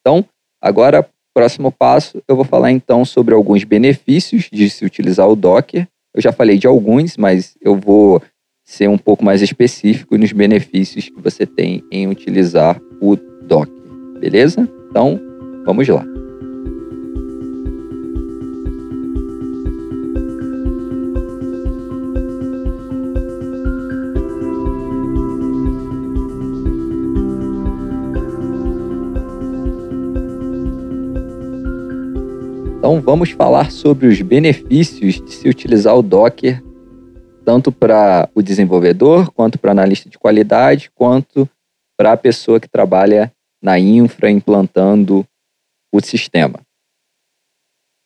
[0.00, 0.24] Então,
[0.60, 5.86] agora, próximo passo, eu vou falar então sobre alguns benefícios de se utilizar o Docker.
[6.14, 8.22] Eu já falei de alguns, mas eu vou
[8.64, 14.68] ser um pouco mais específico nos benefícios que você tem em utilizar o Docker, beleza?
[14.90, 15.20] Então,
[15.64, 16.25] vamos lá.
[32.86, 36.62] Então, vamos falar sobre os benefícios de se utilizar o Docker
[37.44, 41.50] tanto para o desenvolvedor, quanto para analista de qualidade, quanto
[41.98, 45.26] para a pessoa que trabalha na infra implantando
[45.92, 46.60] o sistema.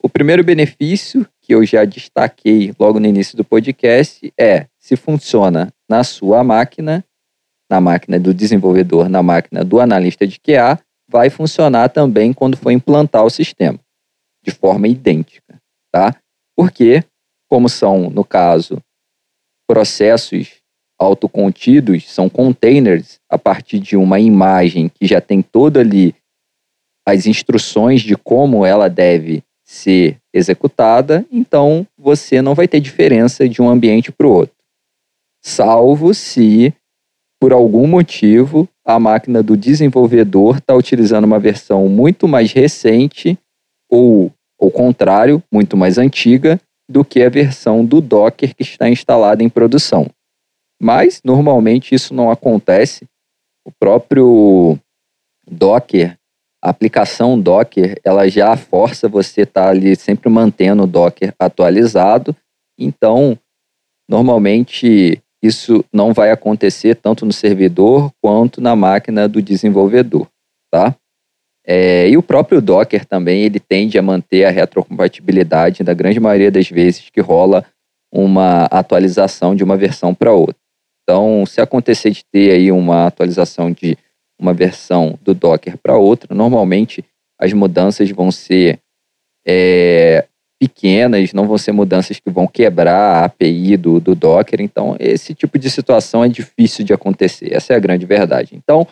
[0.02, 5.70] O primeiro benefício que eu já destaquei logo no início do podcast é se funciona
[5.86, 7.04] na sua máquina,
[7.70, 12.70] na máquina do desenvolvedor, na máquina do analista de QA, vai funcionar também quando for
[12.70, 13.78] implantar o sistema,
[14.42, 15.60] de forma idêntica,
[15.92, 16.16] tá?
[16.56, 17.04] Porque,
[17.48, 18.82] como são, no caso,
[19.68, 20.60] processos
[20.98, 26.14] autocontidos são containers a partir de uma imagem que já tem toda ali
[27.06, 33.62] as instruções de como ela deve ser executada, então você não vai ter diferença de
[33.62, 34.56] um ambiente para o outro.
[35.42, 36.74] Salvo se
[37.40, 43.38] por algum motivo, a máquina do desenvolvedor está utilizando uma versão muito mais recente
[43.90, 49.42] ou, ao contrário, muito mais antiga do que a versão do Docker que está instalada
[49.42, 50.06] em produção.
[50.80, 53.04] Mas, normalmente, isso não acontece.
[53.64, 54.78] O próprio
[55.46, 56.16] Docker,
[56.62, 62.34] a aplicação Docker, ela já força você estar tá ali sempre mantendo o Docker atualizado.
[62.78, 63.38] Então,
[64.08, 70.28] normalmente, isso não vai acontecer tanto no servidor quanto na máquina do desenvolvedor,
[70.70, 70.94] tá?
[71.66, 76.50] É, e o próprio Docker também, ele tende a manter a retrocompatibilidade da grande maioria
[76.50, 77.64] das vezes que rola
[78.12, 80.56] uma atualização de uma versão para outra.
[81.02, 83.96] Então, se acontecer de ter aí uma atualização de
[84.38, 87.04] uma versão do Docker para outra, normalmente
[87.38, 88.78] as mudanças vão ser
[89.46, 90.26] é,
[90.58, 94.60] pequenas, não vão ser mudanças que vão quebrar a API do, do Docker.
[94.60, 97.54] Então, esse tipo de situação é difícil de acontecer.
[97.54, 98.50] Essa é a grande verdade.
[98.54, 98.86] Então,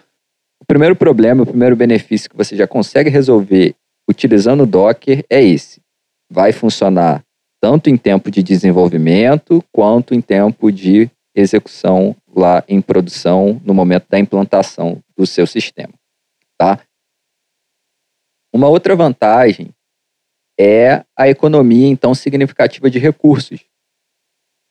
[0.69, 3.75] primeiro problema, o primeiro benefício que você já consegue resolver
[4.09, 5.81] utilizando o Docker é esse.
[6.31, 7.25] Vai funcionar
[7.61, 14.07] tanto em tempo de desenvolvimento quanto em tempo de execução lá em produção no momento
[14.09, 15.93] da implantação do seu sistema,
[16.57, 16.81] tá?
[18.53, 19.71] Uma outra vantagem
[20.59, 23.64] é a economia, então, significativa de recursos.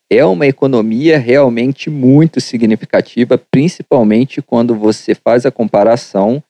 [0.10, 6.42] É uma economia realmente muito significativa, principalmente quando você faz a comparação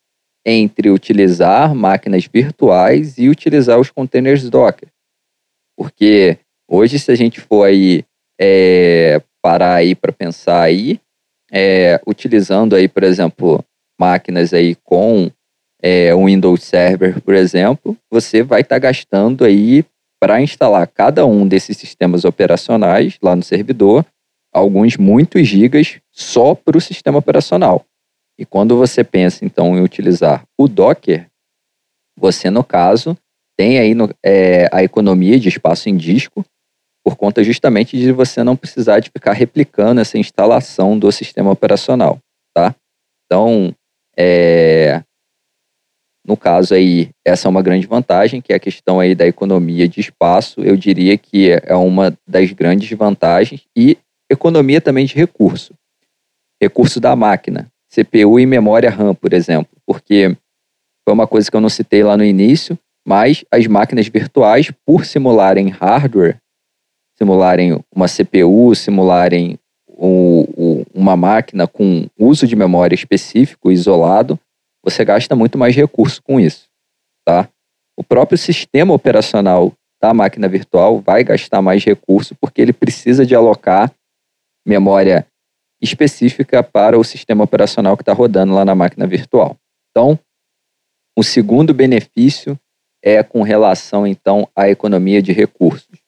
[0.46, 4.90] entre utilizar máquinas virtuais e utilizar os containers Docker.
[5.76, 6.38] Porque
[6.70, 8.06] hoje, se a gente for aí
[8.40, 11.00] é, parar aí para pensar aí,
[11.52, 13.64] é, utilizando aí, por exemplo,
[14.00, 15.32] máquinas aí com
[15.82, 19.84] é, um Windows Server, por exemplo, você vai estar tá gastando aí
[20.20, 24.06] para instalar cada um desses sistemas operacionais lá no servidor,
[24.54, 27.86] alguns muitos gigas só para o sistema operacional.
[28.38, 31.28] E quando você pensa então em utilizar o Docker,
[32.18, 33.18] você no caso
[33.58, 36.46] tem aí no, é, a economia de espaço em disco,
[37.04, 42.20] por conta justamente de você não precisar de ficar replicando essa instalação do sistema operacional,
[42.54, 42.76] tá?
[43.26, 43.74] Então,
[44.16, 45.02] é,
[46.28, 49.88] no caso aí, essa é uma grande vantagem, que é a questão aí da economia
[49.88, 53.64] de espaço, eu diria que é uma das grandes vantagens.
[53.74, 53.98] E
[54.30, 55.74] economia também de recurso.
[56.62, 60.36] Recurso da máquina, CPU e memória RAM, por exemplo, porque
[61.06, 65.06] foi uma coisa que eu não citei lá no início, mas as máquinas virtuais, por
[65.06, 66.38] simularem hardware,
[67.18, 69.58] simularem uma CPU, simularem
[70.94, 74.38] uma máquina com uso de memória específico, isolado,
[74.90, 76.70] você gasta muito mais recurso com isso,
[77.26, 77.50] tá?
[77.98, 83.36] O próprio sistema operacional da máquina virtual vai gastar mais recurso porque ele precisa de
[83.36, 83.94] alocar
[84.66, 85.28] memória
[85.82, 89.58] específica para o sistema operacional que está rodando lá na máquina virtual.
[89.92, 90.18] Então,
[91.18, 92.58] o segundo benefício
[93.04, 96.00] é com relação então à economia de recursos,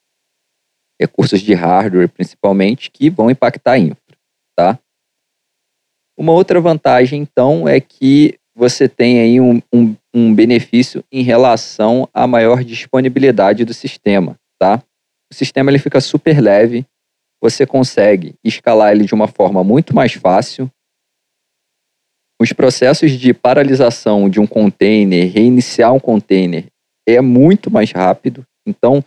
[1.00, 4.18] recursos de hardware principalmente que vão impactar a infra,
[4.56, 4.80] tá?
[6.18, 12.10] Uma outra vantagem então é que você tem aí um, um, um benefício em relação
[12.14, 14.84] à maior disponibilidade do sistema, tá?
[15.32, 16.86] O sistema ele fica super leve,
[17.42, 20.70] você consegue escalar ele de uma forma muito mais fácil.
[22.42, 26.66] Os processos de paralisação de um container, reiniciar um container,
[27.08, 28.44] é muito mais rápido.
[28.68, 29.02] Então,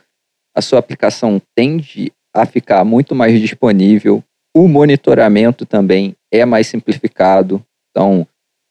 [0.57, 4.25] a sua aplicação tende a ficar muito mais disponível.
[4.57, 7.63] O monitoramento também é mais simplificado.
[7.91, 8.27] Então,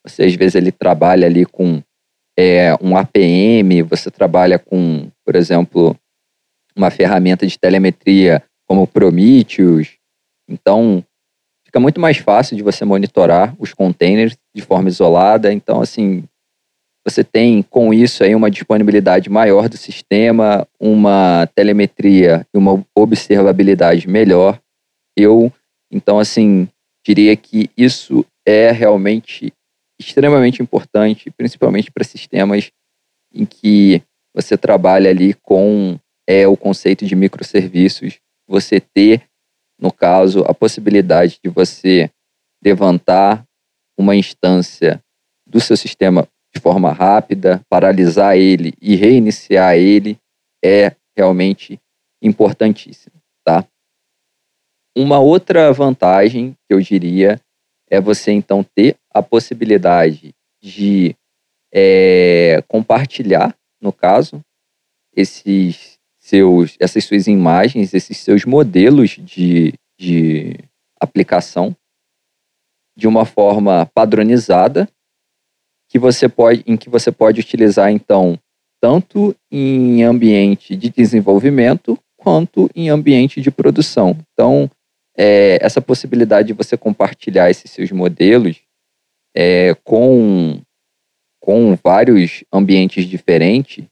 [0.05, 1.81] você às vezes ele trabalha ali com
[2.37, 5.95] é, um APM, você trabalha com, por exemplo,
[6.75, 9.97] uma ferramenta de telemetria como Prometheus.
[10.49, 11.03] Então,
[11.65, 15.51] fica muito mais fácil de você monitorar os containers de forma isolada.
[15.51, 16.23] Então, assim,
[17.05, 24.07] você tem com isso aí uma disponibilidade maior do sistema, uma telemetria e uma observabilidade
[24.07, 24.59] melhor.
[25.17, 25.51] Eu,
[25.91, 26.67] então, assim,
[27.05, 29.51] diria que isso é realmente
[30.01, 32.71] extremamente importante, principalmente para sistemas
[33.33, 34.01] em que
[34.33, 35.97] você trabalha ali com
[36.27, 39.23] é, o conceito de microserviços, você ter,
[39.79, 42.09] no caso, a possibilidade de você
[42.63, 43.45] levantar
[43.97, 45.01] uma instância
[45.47, 50.17] do seu sistema de forma rápida, paralisar ele e reiniciar ele
[50.63, 51.79] é realmente
[52.21, 53.65] importantíssimo, tá?
[54.95, 57.39] Uma outra vantagem que eu diria
[57.89, 61.15] é você então ter a possibilidade de
[61.73, 64.41] é, compartilhar, no caso,
[65.15, 70.57] esses seus, essas suas imagens, esses seus modelos de, de
[70.99, 71.75] aplicação
[72.95, 74.87] de uma forma padronizada,
[75.89, 78.39] que você pode, em que você pode utilizar então
[78.79, 84.17] tanto em ambiente de desenvolvimento quanto em ambiente de produção.
[84.33, 84.69] Então,
[85.17, 88.61] é, essa possibilidade de você compartilhar esses seus modelos
[89.35, 90.61] é, com,
[91.39, 93.85] com vários ambientes diferentes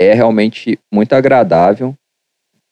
[0.00, 1.94] é realmente muito agradável,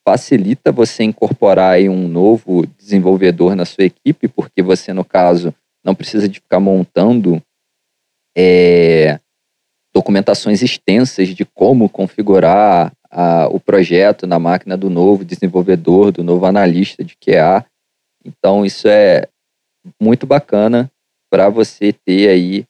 [0.06, 5.54] facilita você incorporar um novo desenvolvedor na sua equipe, porque você, no caso,
[5.84, 7.40] não precisa de ficar montando
[8.36, 9.20] é,
[9.94, 16.46] documentações extensas de como configurar a, o projeto na máquina do novo desenvolvedor, do novo
[16.46, 17.64] analista de QA.
[18.24, 19.28] Então, isso é
[20.00, 20.90] muito bacana
[21.30, 22.66] para você ter aí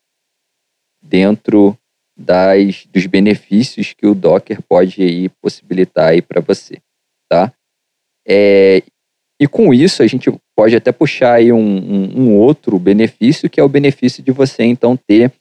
[1.03, 1.77] dentro
[2.17, 6.79] das, dos benefícios que o Docker pode aí possibilitar aí para você,
[7.29, 7.53] tá?
[8.29, 8.83] É,
[9.41, 13.59] e com isso a gente pode até puxar aí um, um, um outro benefício que
[13.59, 15.33] é o benefício de você então ter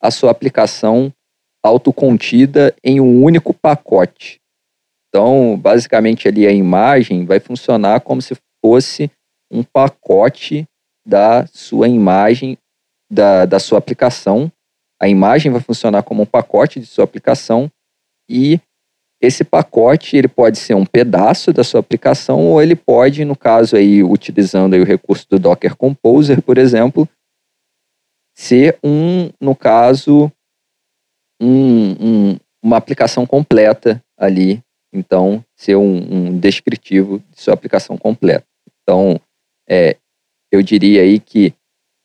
[0.00, 1.10] a sua aplicação
[1.62, 4.40] autocontida em um único pacote.
[5.08, 9.10] Então, basicamente ali a imagem vai funcionar como se fosse
[9.50, 10.66] um pacote
[11.06, 12.56] da sua imagem,
[13.10, 14.50] da, da sua aplicação.
[15.00, 17.70] A imagem vai funcionar como um pacote de sua aplicação
[18.28, 18.60] e
[19.20, 23.76] esse pacote ele pode ser um pedaço da sua aplicação ou ele pode, no caso
[23.76, 27.08] aí, utilizando aí o recurso do Docker Composer, por exemplo,
[28.34, 30.30] ser um, no caso,
[31.40, 31.92] um,
[32.32, 34.60] um, uma aplicação completa ali.
[34.92, 38.44] Então, ser um, um, descritivo de sua aplicação completa.
[38.82, 39.20] Então,
[39.68, 39.96] é,
[40.52, 41.54] eu diria aí que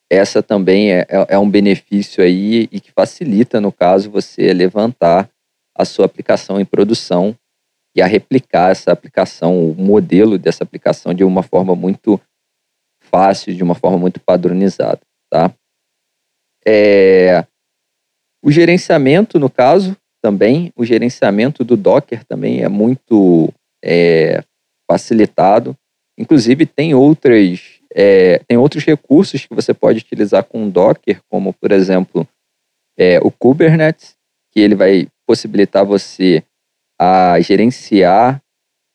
[0.10, 5.30] essa também é, é, é um benefício aí e que facilita, no caso, você levantar
[5.78, 7.36] a sua aplicação em produção
[7.96, 12.20] e a replicar essa aplicação, o modelo dessa aplicação de uma forma muito
[13.02, 15.54] fácil, de uma forma muito padronizada, tá?
[16.66, 17.46] É,
[18.44, 23.52] o gerenciamento, no caso, também, o gerenciamento do Docker também é muito
[23.84, 24.44] é,
[24.90, 25.76] facilitado.
[26.18, 31.72] Inclusive, tem outras, é, tem outros recursos que você pode utilizar com Docker, como, por
[31.72, 32.28] exemplo,
[32.96, 34.16] é, o Kubernetes,
[34.52, 36.44] que ele vai possibilitar você
[37.00, 38.40] a gerenciar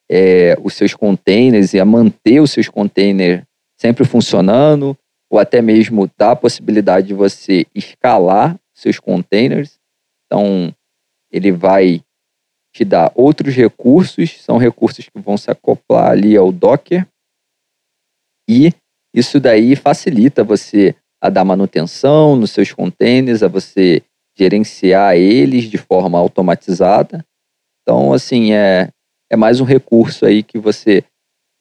[0.08, 3.42] é, os seus containers e a manter os seus containers
[3.76, 4.96] sempre funcionando,
[5.28, 9.80] ou até mesmo dar a possibilidade de você escalar seus containers.
[10.26, 10.72] Então,
[11.28, 12.04] ele vai
[12.72, 17.04] te dar outros recursos, são recursos que vão se acoplar ali ao Docker.
[18.48, 18.72] E
[19.14, 24.02] isso daí facilita você a dar manutenção nos seus containers, a você
[24.36, 27.24] gerenciar eles de forma automatizada.
[27.82, 28.88] Então, assim, é,
[29.30, 31.04] é mais um recurso aí que você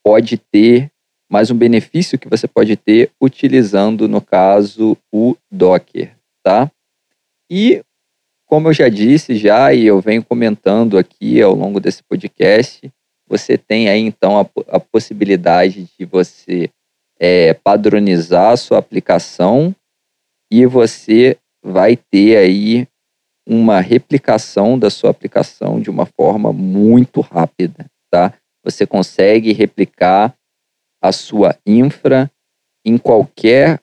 [0.04, 0.90] pode ter,
[1.30, 6.72] mais um benefício que você pode ter utilizando, no caso, o Docker, tá?
[7.50, 7.84] E
[8.46, 12.92] como eu já disse já e eu venho comentando aqui ao longo desse podcast,
[13.28, 16.70] você tem aí então a, a possibilidade de você
[17.22, 19.76] é, padronizar a sua aplicação
[20.52, 22.88] e você vai ter aí
[23.48, 28.34] uma replicação da sua aplicação de uma forma muito rápida, tá?
[28.66, 30.36] Você consegue replicar
[31.02, 32.30] a sua infra
[32.84, 33.80] em qualquer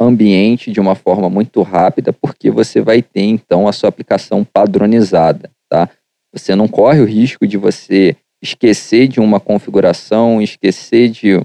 [0.00, 5.50] ambiente de uma forma muito rápida, porque você vai ter então a sua aplicação padronizada,
[5.68, 5.90] tá?
[6.32, 11.44] Você não corre o risco de você esquecer de uma configuração, esquecer de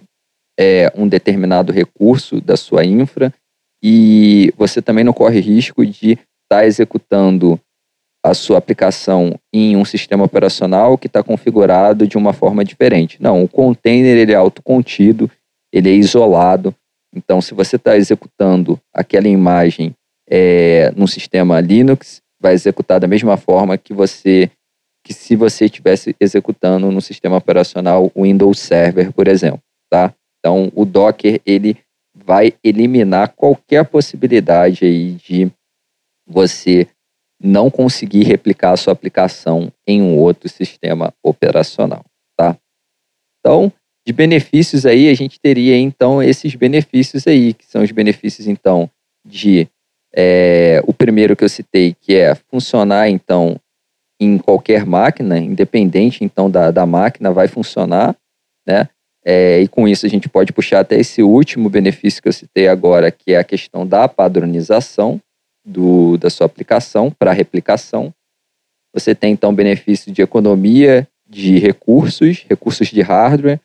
[0.60, 3.34] é, um determinado recurso da sua infra
[3.84, 7.60] e você também não corre risco de estar tá executando
[8.24, 13.22] a sua aplicação em um sistema operacional que está configurado de uma forma diferente.
[13.22, 15.30] Não, o container ele é autocontido,
[15.72, 16.74] ele é isolado,
[17.16, 19.95] então, se você está executando aquela imagem
[20.30, 24.51] é, no sistema Linux, vai executar da mesma forma que você
[25.03, 30.12] que se você estivesse executando no sistema operacional Windows Server, por exemplo, tá?
[30.46, 31.76] Então, o Docker ele
[32.14, 35.52] vai eliminar qualquer possibilidade aí de
[36.24, 36.88] você
[37.41, 42.06] não conseguir replicar a sua aplicação em um outro sistema operacional,
[42.38, 42.56] tá?
[43.39, 43.74] Então,
[44.06, 48.88] de benefícios aí, a gente teria então esses benefícios aí, que são os benefícios então
[49.28, 49.68] de
[50.16, 53.60] é, o primeiro que eu citei, que é funcionar então
[54.22, 58.16] em qualquer máquina, independente então da, da máquina, vai funcionar,
[58.68, 58.88] né?
[59.26, 62.67] É, e com isso a gente pode puxar até esse último benefício que eu citei
[62.67, 65.19] agora, que é a questão da padronização
[65.65, 68.13] do, da sua aplicação para replicação.
[68.93, 73.59] Você tem então benefício de economia de recursos, recursos de hardware,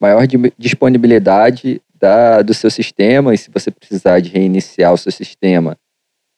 [0.00, 0.26] maior
[0.58, 5.78] disponibilidade da, do seu sistema e se você precisar de reiniciar o seu sistema,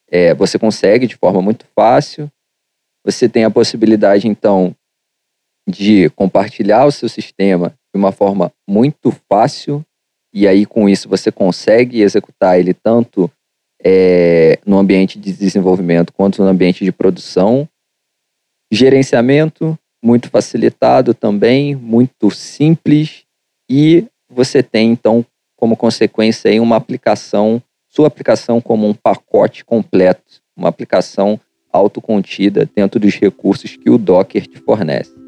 [0.09, 2.31] é, você consegue de forma muito fácil.
[3.03, 4.75] Você tem a possibilidade, então,
[5.69, 9.85] de compartilhar o seu sistema de uma forma muito fácil
[10.33, 13.31] e aí com isso você consegue executar ele tanto
[13.83, 17.67] é, no ambiente de desenvolvimento quanto no ambiente de produção.
[18.71, 23.23] Gerenciamento muito facilitado também, muito simples
[23.69, 30.41] e você tem então como consequência aí uma aplicação, sua aplicação como um pacote completo,
[30.55, 31.39] uma aplicação
[31.71, 35.18] autocontida dentro dos recursos que o Docker te fornece.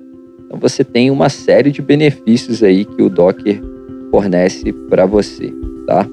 [0.51, 3.61] Então você tem uma série de benefícios aí que o Docker
[4.11, 5.49] fornece para você,
[5.87, 6.05] tá?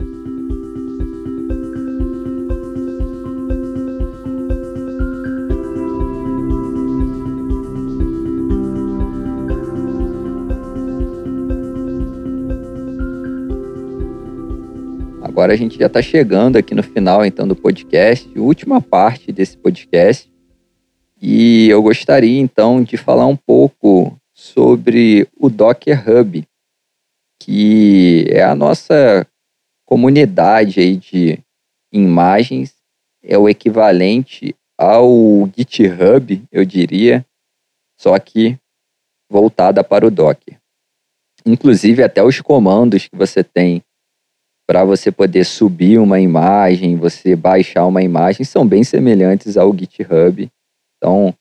[15.21, 19.57] Agora a gente já está chegando aqui no final então do podcast, última parte desse
[19.57, 20.31] podcast.
[21.21, 26.47] E eu gostaria então de falar um pouco sobre o Docker Hub,
[27.43, 29.27] que é a nossa
[29.85, 31.41] comunidade aí de
[31.93, 32.73] imagens,
[33.21, 37.27] é o equivalente ao GitHub, eu diria,
[37.99, 38.57] só que
[39.29, 40.57] voltada para o Docker.
[41.45, 43.83] Inclusive até os comandos que você tem
[44.69, 50.49] para você poder subir uma imagem, você baixar uma imagem, são bem semelhantes ao GitHub.
[50.97, 51.35] Então,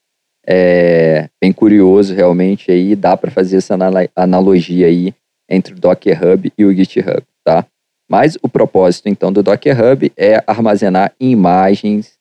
[0.48, 3.78] é bem curioso realmente aí, dá para fazer essa
[4.16, 5.14] analogia aí
[5.50, 7.66] entre o Docker Hub e o GitHub, tá?
[8.10, 12.18] Mas o propósito então do Docker Hub é armazenar imagens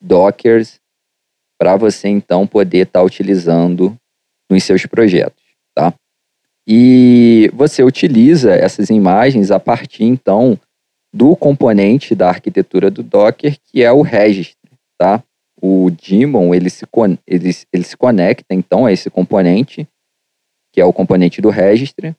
[0.00, 0.78] Dockers
[1.58, 3.96] para você então poder estar tá utilizando
[4.48, 5.42] nos seus projetos,
[5.74, 5.92] tá?
[6.68, 10.58] E você utiliza essas imagens a partir então
[11.12, 14.56] do componente da arquitetura do Docker, que é o registry,
[14.98, 15.22] tá?
[15.60, 16.84] O daemon, ele se,
[17.26, 19.88] ele, ele se conecta então a esse componente,
[20.72, 22.14] que é o componente do registry,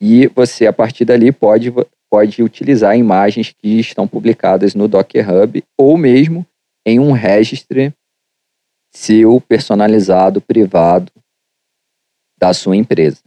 [0.00, 1.72] e você a partir dali pode,
[2.10, 6.46] pode utilizar imagens que estão publicadas no Docker Hub ou mesmo
[6.86, 7.92] em um registry
[8.94, 11.12] seu personalizado, privado
[12.38, 13.20] da sua empresa.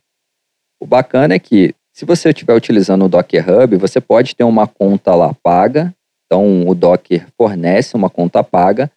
[0.81, 4.67] O bacana é que, se você estiver utilizando o Docker Hub, você pode ter uma
[4.67, 5.93] conta lá paga.
[6.25, 8.89] Então, o Docker fornece uma conta paga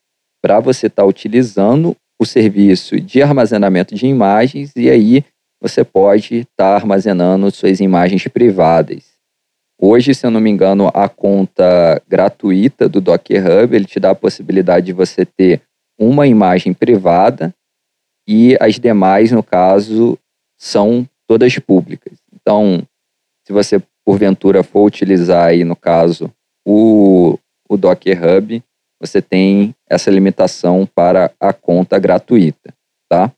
[0.45, 5.25] para você estar tá utilizando o serviço de armazenamento de imagens e aí
[5.59, 9.15] você pode estar tá armazenando suas imagens privadas.
[9.81, 14.11] Hoje, se eu não me engano, a conta gratuita do Docker Hub, ele te dá
[14.11, 15.63] a possibilidade de você ter
[15.99, 17.55] uma imagem privada
[18.29, 20.19] e as demais, no caso,
[20.59, 22.19] são todas públicas.
[22.35, 22.87] Então,
[23.47, 26.31] se você porventura for utilizar aí, no caso,
[26.67, 28.63] o, o Docker Hub,
[29.05, 32.73] você tem essa limitação para a conta gratuita,
[33.09, 33.31] tá?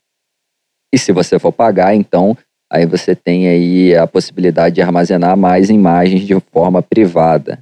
[0.93, 2.37] E se você for pagar, então,
[2.71, 7.59] aí você tem aí a possibilidade de armazenar mais imagens de forma privada.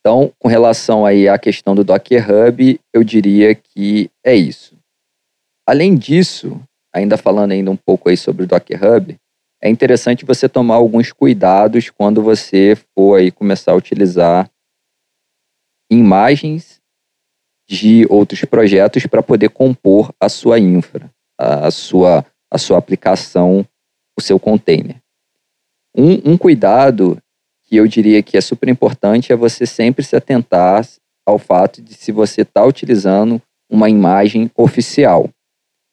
[0.00, 4.76] Então, com relação aí à questão do Docker Hub, eu diria que é isso.
[5.64, 6.60] Além disso,
[6.92, 9.16] ainda falando ainda um pouco aí sobre o Docker Hub,
[9.62, 14.50] é interessante você tomar alguns cuidados quando você for aí começar a utilizar
[15.92, 16.80] imagens
[17.68, 23.66] de outros projetos para poder compor a sua infra, a sua, a sua aplicação,
[24.16, 24.96] o seu container.
[25.96, 27.18] Um, um cuidado
[27.64, 30.86] que eu diria que é super importante é você sempre se atentar
[31.26, 33.40] ao fato de se você está utilizando
[33.70, 35.30] uma imagem oficial.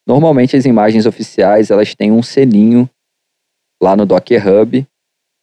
[0.08, 2.90] Normalmente as imagens oficiais elas têm um selinho
[3.82, 4.88] lá no Docker Hub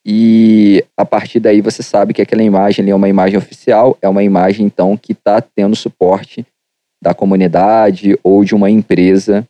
[0.09, 4.23] e a partir daí você sabe que aquela imagem é uma imagem oficial, é uma
[4.23, 6.47] imagem então que está tendo suporte
[7.03, 9.47] da comunidade ou de uma empresa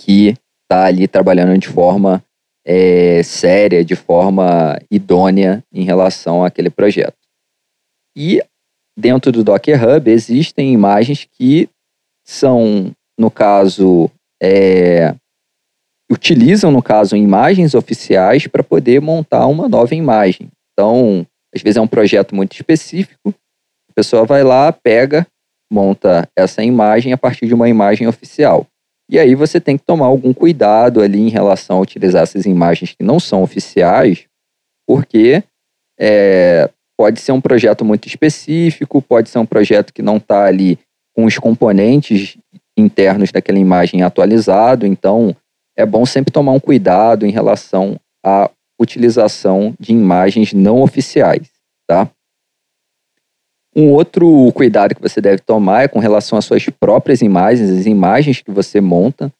[0.00, 2.24] que está ali trabalhando de forma
[2.64, 7.18] é, séria, de forma idônea em relação àquele projeto.
[8.16, 8.40] E
[8.96, 11.68] dentro do Docker Hub existem imagens que
[12.24, 14.10] são no caso,
[14.42, 15.14] é,
[16.10, 20.48] utilizam, no caso, imagens oficiais para poder montar uma nova imagem.
[20.72, 23.34] Então, às vezes é um projeto muito específico,
[23.90, 25.26] a pessoa vai lá, pega,
[25.72, 28.66] monta essa imagem a partir de uma imagem oficial.
[29.10, 32.94] E aí você tem que tomar algum cuidado ali em relação a utilizar essas imagens
[32.94, 34.24] que não são oficiais,
[34.86, 35.42] porque
[35.98, 40.78] é, pode ser um projeto muito específico, pode ser um projeto que não está ali
[41.14, 42.36] com os componentes
[42.76, 45.36] internos daquela imagem atualizado, então
[45.76, 48.50] é bom sempre tomar um cuidado em relação a
[48.80, 51.48] utilização de imagens não oficiais,
[51.86, 52.10] tá?
[53.76, 57.86] Um outro cuidado que você deve tomar é com relação às suas próprias imagens, as
[57.86, 59.32] imagens que você monta,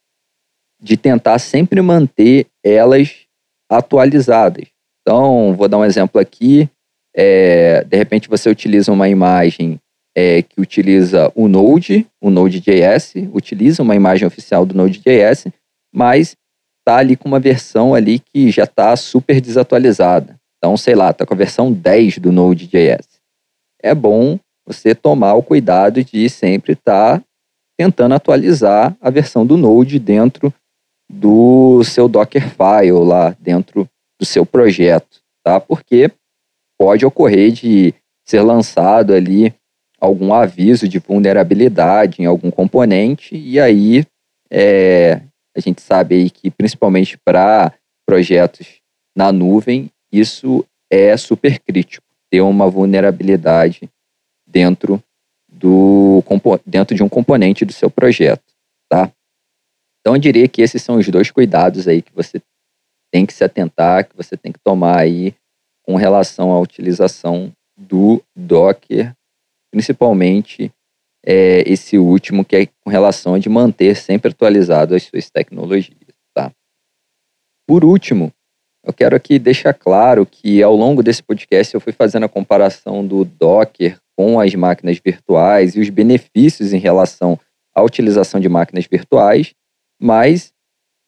[0.82, 3.24] de tentar sempre manter elas
[3.70, 4.66] atualizadas.
[5.00, 6.68] Então, vou dar um exemplo aqui.
[7.16, 9.80] É, de repente, você utiliza uma imagem
[10.16, 15.46] é, que utiliza o Node, o Node.js, utiliza uma imagem oficial do Node.js,
[15.94, 16.36] mas
[16.80, 20.36] está ali com uma versão ali que já está super desatualizada.
[20.58, 23.06] Então, sei lá, está com a versão 10 do Node.js.
[23.80, 27.24] É bom você tomar o cuidado de sempre estar tá
[27.78, 30.52] tentando atualizar a versão do Node dentro
[31.10, 33.88] do seu Dockerfile lá dentro
[34.18, 35.60] do seu projeto, tá?
[35.60, 36.10] Porque
[36.78, 37.94] pode ocorrer de
[38.26, 39.54] ser lançado ali
[40.00, 44.04] algum aviso de vulnerabilidade em algum componente e aí
[44.50, 45.20] é,
[45.56, 47.72] a gente sabe aí que principalmente para
[48.06, 48.80] projetos
[49.16, 53.88] na nuvem isso é super crítico ter uma vulnerabilidade
[54.46, 55.02] dentro
[55.48, 56.22] do
[56.66, 58.44] dentro de um componente do seu projeto,
[58.88, 59.10] tá?
[60.00, 62.42] Então eu diria que esses são os dois cuidados aí que você
[63.12, 65.34] tem que se atentar, que você tem que tomar aí
[65.82, 69.14] com relação à utilização do Docker,
[69.70, 70.72] principalmente
[71.24, 75.96] é, esse último que é com relação de manter sempre atualizado as suas tecnologias,
[76.34, 76.52] tá?
[77.66, 78.32] Por último,
[78.84, 83.06] eu quero aqui deixar claro que ao longo desse podcast eu fui fazendo a comparação
[83.06, 87.38] do Docker com as máquinas virtuais e os benefícios em relação
[87.74, 89.54] à utilização de máquinas virtuais
[90.00, 90.52] mas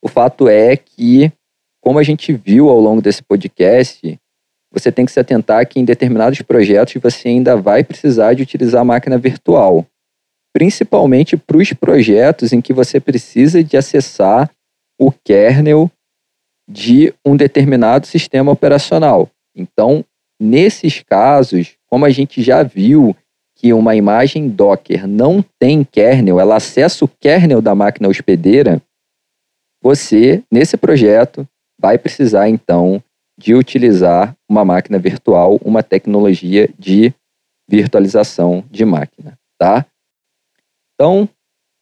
[0.03, 1.33] o fato é que,
[1.83, 4.19] como a gente viu ao longo desse podcast,
[4.73, 8.83] você tem que se atentar que em determinados projetos você ainda vai precisar de utilizar
[8.83, 9.87] a máquina virtual,
[10.57, 14.51] principalmente para os projetos em que você precisa de acessar
[14.99, 15.91] o kernel
[16.67, 19.29] de um determinado sistema operacional.
[19.55, 20.03] Então,
[20.41, 23.15] nesses casos, como a gente já viu
[23.55, 28.81] que uma imagem Docker não tem kernel, ela acessa o kernel da máquina hospedeira,
[29.83, 31.47] você, nesse projeto,
[31.79, 33.03] vai precisar então
[33.39, 37.13] de utilizar uma máquina virtual, uma tecnologia de
[37.69, 39.85] virtualização de máquina, tá?
[40.97, 41.29] Então,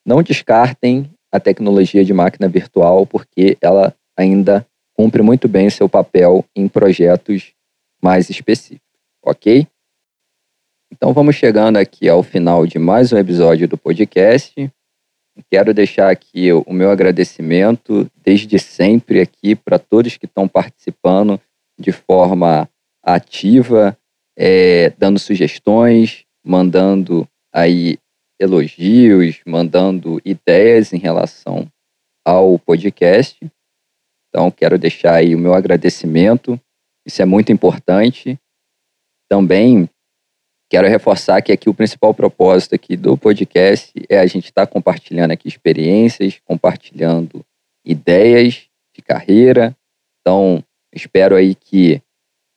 [0.04, 6.44] não descartem a tecnologia de máquina virtual, porque ela ainda cumpre muito bem seu papel
[6.54, 7.52] em projetos
[8.02, 9.66] mais específicos, ok?
[10.92, 14.70] Então vamos chegando aqui ao final de mais um episódio do podcast.
[15.50, 21.40] Quero deixar aqui o meu agradecimento desde sempre aqui para todos que estão participando
[21.78, 22.68] de forma
[23.02, 23.96] ativa,
[24.36, 27.98] é, dando sugestões, mandando aí
[28.38, 31.66] elogios, mandando ideias em relação
[32.24, 33.38] ao podcast.
[34.28, 36.60] Então, quero deixar aí o meu agradecimento.
[37.06, 38.38] Isso é muito importante.
[39.28, 39.88] Também
[40.70, 44.72] quero reforçar que aqui o principal propósito aqui do podcast é a gente estar tá
[44.72, 47.44] compartilhando aqui experiências, compartilhando
[47.84, 49.76] ideias de carreira.
[50.20, 52.02] Então, espero aí que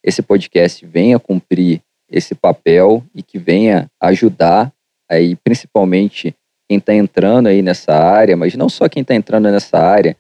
[0.03, 4.73] esse podcast venha cumprir esse papel e que venha ajudar
[5.09, 6.35] aí principalmente
[6.67, 10.17] quem está entrando aí nessa área, mas não só quem está entrando nessa área,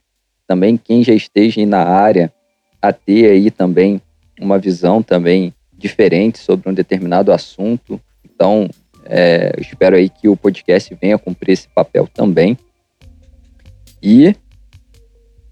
[0.47, 2.31] também quem já esteja na área
[2.81, 4.01] a ter aí também
[4.39, 7.99] uma visão também diferente sobre um determinado assunto.
[8.23, 8.69] Então,
[9.05, 12.57] é, eu espero aí que o podcast venha cumprir esse papel também.
[14.01, 14.35] E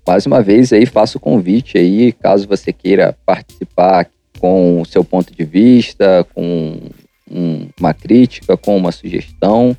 [0.07, 4.07] mais uma vez aí faço o convite aí, caso você queira participar
[4.39, 6.79] com o seu ponto de vista, com
[7.30, 9.76] um, uma crítica, com uma sugestão,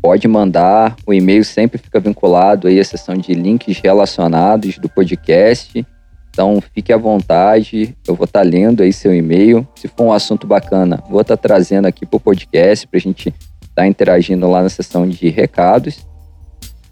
[0.00, 0.96] pode mandar.
[1.06, 5.86] O e-mail sempre fica vinculado aí à seção de links relacionados do podcast.
[6.30, 9.66] Então, fique à vontade, eu vou estar tá lendo aí seu e-mail.
[9.74, 13.00] Se for um assunto bacana, vou estar tá trazendo aqui para o podcast para a
[13.00, 16.06] gente estar tá interagindo lá na seção de recados.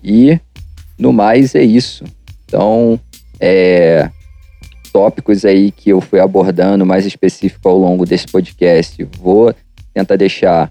[0.02, 0.40] E,
[0.98, 2.04] no mais, é isso.
[2.44, 2.98] Então,
[3.38, 4.10] é,
[4.90, 9.54] tópicos aí que eu fui abordando mais específico ao longo desse podcast, vou
[9.92, 10.70] tentar deixar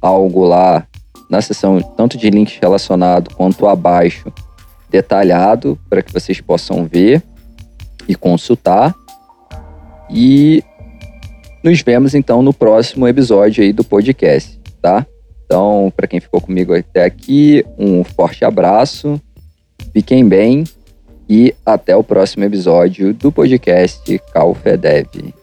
[0.00, 0.86] algo lá
[1.30, 4.32] na seção tanto de links relacionado quanto abaixo
[4.90, 7.22] detalhado para que vocês possam ver
[8.06, 8.94] e consultar.
[10.10, 10.62] E
[11.62, 15.06] nos vemos então no próximo episódio aí do podcast, tá?
[15.44, 19.20] Então, para quem ficou comigo até aqui, um forte abraço,
[19.92, 20.64] fiquem bem
[21.28, 25.34] e até o próximo episódio do podcast Calfedev.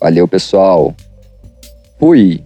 [0.00, 0.94] Valeu, pessoal.
[1.98, 2.44] Fui!